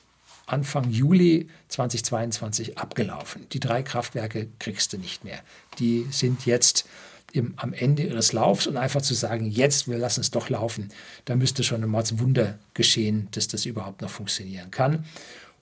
[0.52, 3.48] Anfang Juli 2022 abgelaufen.
[3.52, 5.40] Die drei Kraftwerke kriegst du nicht mehr.
[5.80, 6.86] Die sind jetzt
[7.32, 10.90] im, am Ende ihres Laufs und einfach zu sagen, jetzt, wir lassen es doch laufen,
[11.26, 15.06] da müsste schon ein Mordswunder geschehen, dass das überhaupt noch funktionieren kann.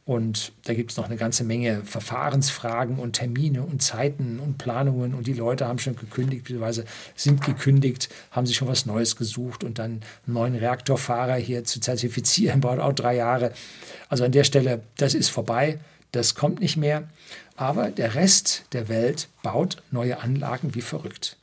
[0.09, 5.13] Und da gibt es noch eine ganze Menge Verfahrensfragen und Termine und Zeiten und Planungen.
[5.13, 6.85] Und die Leute haben schon gekündigt, beziehungsweise
[7.15, 11.79] sind gekündigt, haben sich schon was Neues gesucht und dann einen neuen Reaktorfahrer hier zu
[11.79, 13.53] zertifizieren, braucht auch drei Jahre.
[14.07, 15.77] Also an der Stelle, das ist vorbei,
[16.11, 17.07] das kommt nicht mehr.
[17.55, 21.37] Aber der Rest der Welt baut neue Anlagen wie verrückt.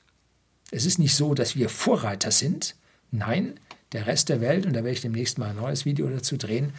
[0.73, 2.75] Es ist nicht so, dass wir Vorreiter sind.
[3.13, 3.61] Nein,
[3.93, 6.73] der Rest der Welt, und da werde ich demnächst mal ein neues Video dazu drehen,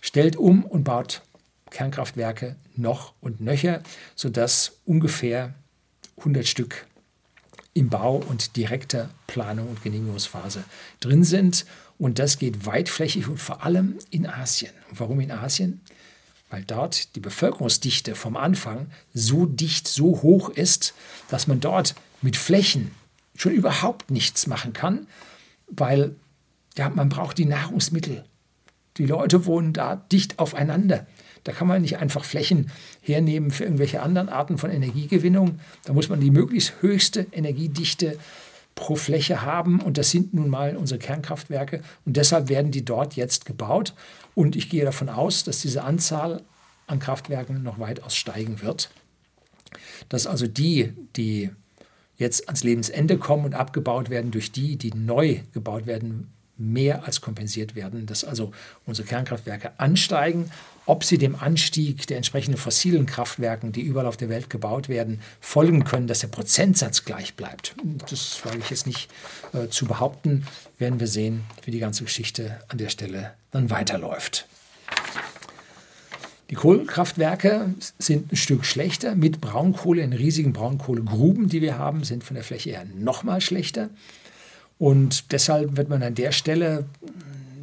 [0.00, 1.22] stellt um und baut
[1.70, 3.82] Kernkraftwerke noch und nöcher,
[4.14, 5.54] sodass ungefähr
[6.18, 6.86] 100 Stück
[7.74, 10.64] im Bau und direkter Planung und Genehmigungsphase
[11.00, 11.64] drin sind.
[11.98, 14.72] Und das geht weitflächig und vor allem in Asien.
[14.90, 15.80] Und warum in Asien?
[16.50, 20.94] Weil dort die Bevölkerungsdichte vom Anfang so dicht, so hoch ist,
[21.28, 22.92] dass man dort mit Flächen
[23.36, 25.06] schon überhaupt nichts machen kann,
[25.68, 26.16] weil
[26.76, 28.24] ja, man braucht die Nahrungsmittel
[28.98, 31.06] die Leute wohnen da dicht aufeinander.
[31.44, 32.70] Da kann man nicht einfach Flächen
[33.00, 35.60] hernehmen für irgendwelche anderen Arten von Energiegewinnung.
[35.84, 38.18] Da muss man die möglichst höchste Energiedichte
[38.74, 39.80] pro Fläche haben.
[39.80, 41.82] Und das sind nun mal unsere Kernkraftwerke.
[42.04, 43.94] Und deshalb werden die dort jetzt gebaut.
[44.34, 46.42] Und ich gehe davon aus, dass diese Anzahl
[46.86, 48.90] an Kraftwerken noch weitaus steigen wird.
[50.08, 51.50] Dass also die, die
[52.16, 57.20] jetzt ans Lebensende kommen und abgebaut werden, durch die, die neu gebaut werden, mehr als
[57.20, 58.52] kompensiert werden, dass also
[58.84, 60.50] unsere Kernkraftwerke ansteigen.
[60.86, 65.20] Ob sie dem Anstieg der entsprechenden fossilen Kraftwerken, die überall auf der Welt gebaut werden,
[65.38, 67.74] folgen können, dass der Prozentsatz gleich bleibt,
[68.08, 69.10] das wage ich jetzt nicht
[69.52, 70.46] äh, zu behaupten.
[70.78, 74.46] Werden wir sehen, wie die ganze Geschichte an der Stelle dann weiterläuft.
[76.50, 79.14] Die Kohlekraftwerke sind ein Stück schlechter.
[79.14, 83.42] Mit Braunkohle in riesigen Braunkohlegruben, die wir haben, sind von der Fläche her noch mal
[83.42, 83.90] schlechter.
[84.78, 86.86] Und deshalb wird man an der Stelle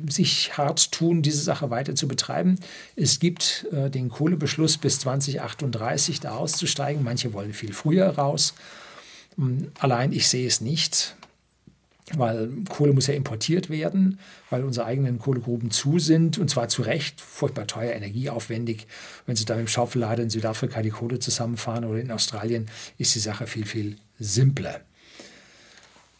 [0.09, 2.59] sich hart tun, diese Sache weiter zu betreiben.
[2.95, 7.03] Es gibt äh, den Kohlebeschluss bis 2038 da auszusteigen.
[7.03, 8.53] Manche wollen viel früher raus.
[9.38, 11.16] Hm, allein ich sehe es nicht,
[12.13, 16.84] weil Kohle muss ja importiert werden, weil unsere eigenen Kohlegruben zu sind und zwar zu
[16.84, 18.88] Recht furchtbar teuer, energieaufwendig.
[19.26, 23.16] Wenn Sie da mit dem Schaufellader in Südafrika die Kohle zusammenfahren oder in Australien, ist
[23.16, 24.82] die Sache viel, viel simpler.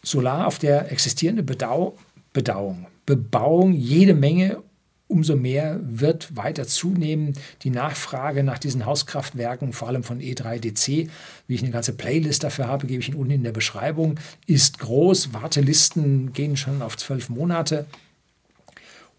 [0.06, 1.98] Solar auf der existierende Bedau
[2.32, 4.62] Bedauung, Bebauung jede Menge,
[5.08, 7.32] umso mehr wird weiter zunehmen.
[7.62, 11.08] Die Nachfrage nach diesen Hauskraftwerken, vor allem von E3DC,
[11.48, 14.78] wie ich eine ganze Playlist dafür habe, gebe ich Ihnen unten in der Beschreibung, ist
[14.78, 15.32] groß.
[15.32, 17.86] Wartelisten gehen schon auf zwölf Monate.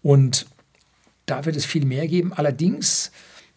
[0.02, 0.46] Und
[1.26, 2.32] da wird es viel mehr geben.
[2.32, 3.10] Allerdings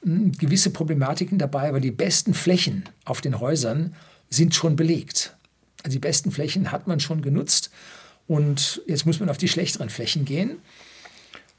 [0.04, 3.96] hm, gewisse Problematiken dabei, weil die besten Flächen auf den Häusern
[4.30, 5.38] sind schon belegt.
[5.84, 7.72] Also die besten Flächen hat man schon genutzt
[8.28, 10.60] und jetzt muss man auf die schlechteren Flächen gehen.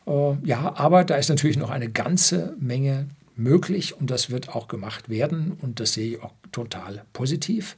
[0.07, 4.69] Äh, ja, aber da ist natürlich noch eine ganze Menge möglich und das wird auch
[4.69, 7.77] gemacht werden und das sehe ich auch total positiv.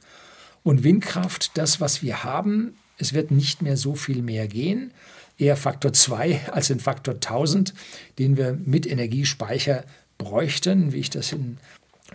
[0.63, 4.91] Und Windkraft, das, was wir haben, es wird nicht mehr so viel mehr gehen,
[5.37, 7.73] eher Faktor 2 als den Faktor 1000,
[8.19, 9.83] den wir mit Energiespeicher
[10.17, 11.57] bräuchten, wie ich das in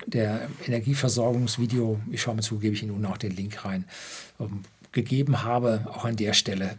[0.07, 3.85] der Energieversorgungsvideo, ich schaue mal zu, gebe ich Ihnen auch den Link rein,
[4.39, 4.63] ähm,
[4.93, 6.79] gegeben habe, auch an der Stelle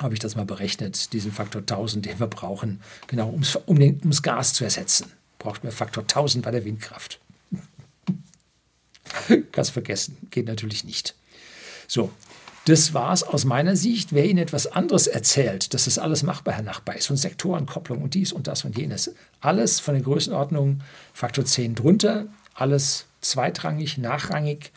[0.00, 4.00] habe ich das mal berechnet, diesen Faktor 1000, den wir brauchen, genau ums, um, den,
[4.00, 5.12] ums Gas zu ersetzen.
[5.38, 7.20] Braucht man Faktor 1000 bei der Windkraft.
[9.52, 11.14] Ganz vergessen, geht natürlich nicht.
[11.86, 12.10] So,
[12.64, 14.12] das war es aus meiner Sicht.
[14.12, 18.14] Wer Ihnen etwas anderes erzählt, dass das alles machbar, Herr Nachbar ist und Sektorenkopplung und
[18.14, 20.80] dies und das und jenes, alles von der Größenordnung
[21.12, 24.70] Faktor 10 drunter, alles zweitrangig, nachrangig.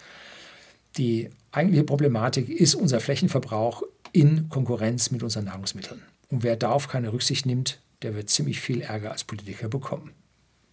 [0.97, 6.01] Die eigentliche Problematik ist unser Flächenverbrauch in Konkurrenz mit unseren Nahrungsmitteln.
[6.29, 10.11] Und wer darauf keine Rücksicht nimmt, der wird ziemlich viel Ärger als Politiker bekommen.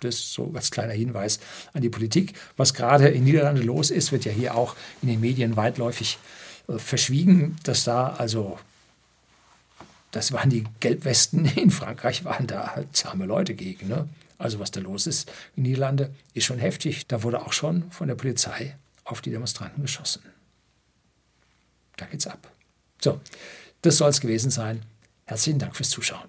[0.00, 1.40] Das so als kleiner Hinweis
[1.74, 2.34] an die Politik.
[2.56, 6.18] Was gerade in Niederlande los ist, wird ja hier auch in den Medien weitläufig
[6.78, 8.58] verschwiegen, dass da also,
[10.10, 13.88] das waren die Gelbwesten in Frankreich, waren da halt zahme Leute gegen.
[13.88, 14.08] Ne?
[14.38, 17.06] Also was da los ist in Niederlande, ist schon heftig.
[17.06, 20.22] Da wurde auch schon von der Polizei auf die Demonstranten geschossen.
[21.96, 22.50] Da geht's ab.
[23.00, 23.20] So,
[23.82, 24.82] das soll es gewesen sein.
[25.26, 26.28] Herzlichen Dank fürs Zuschauen.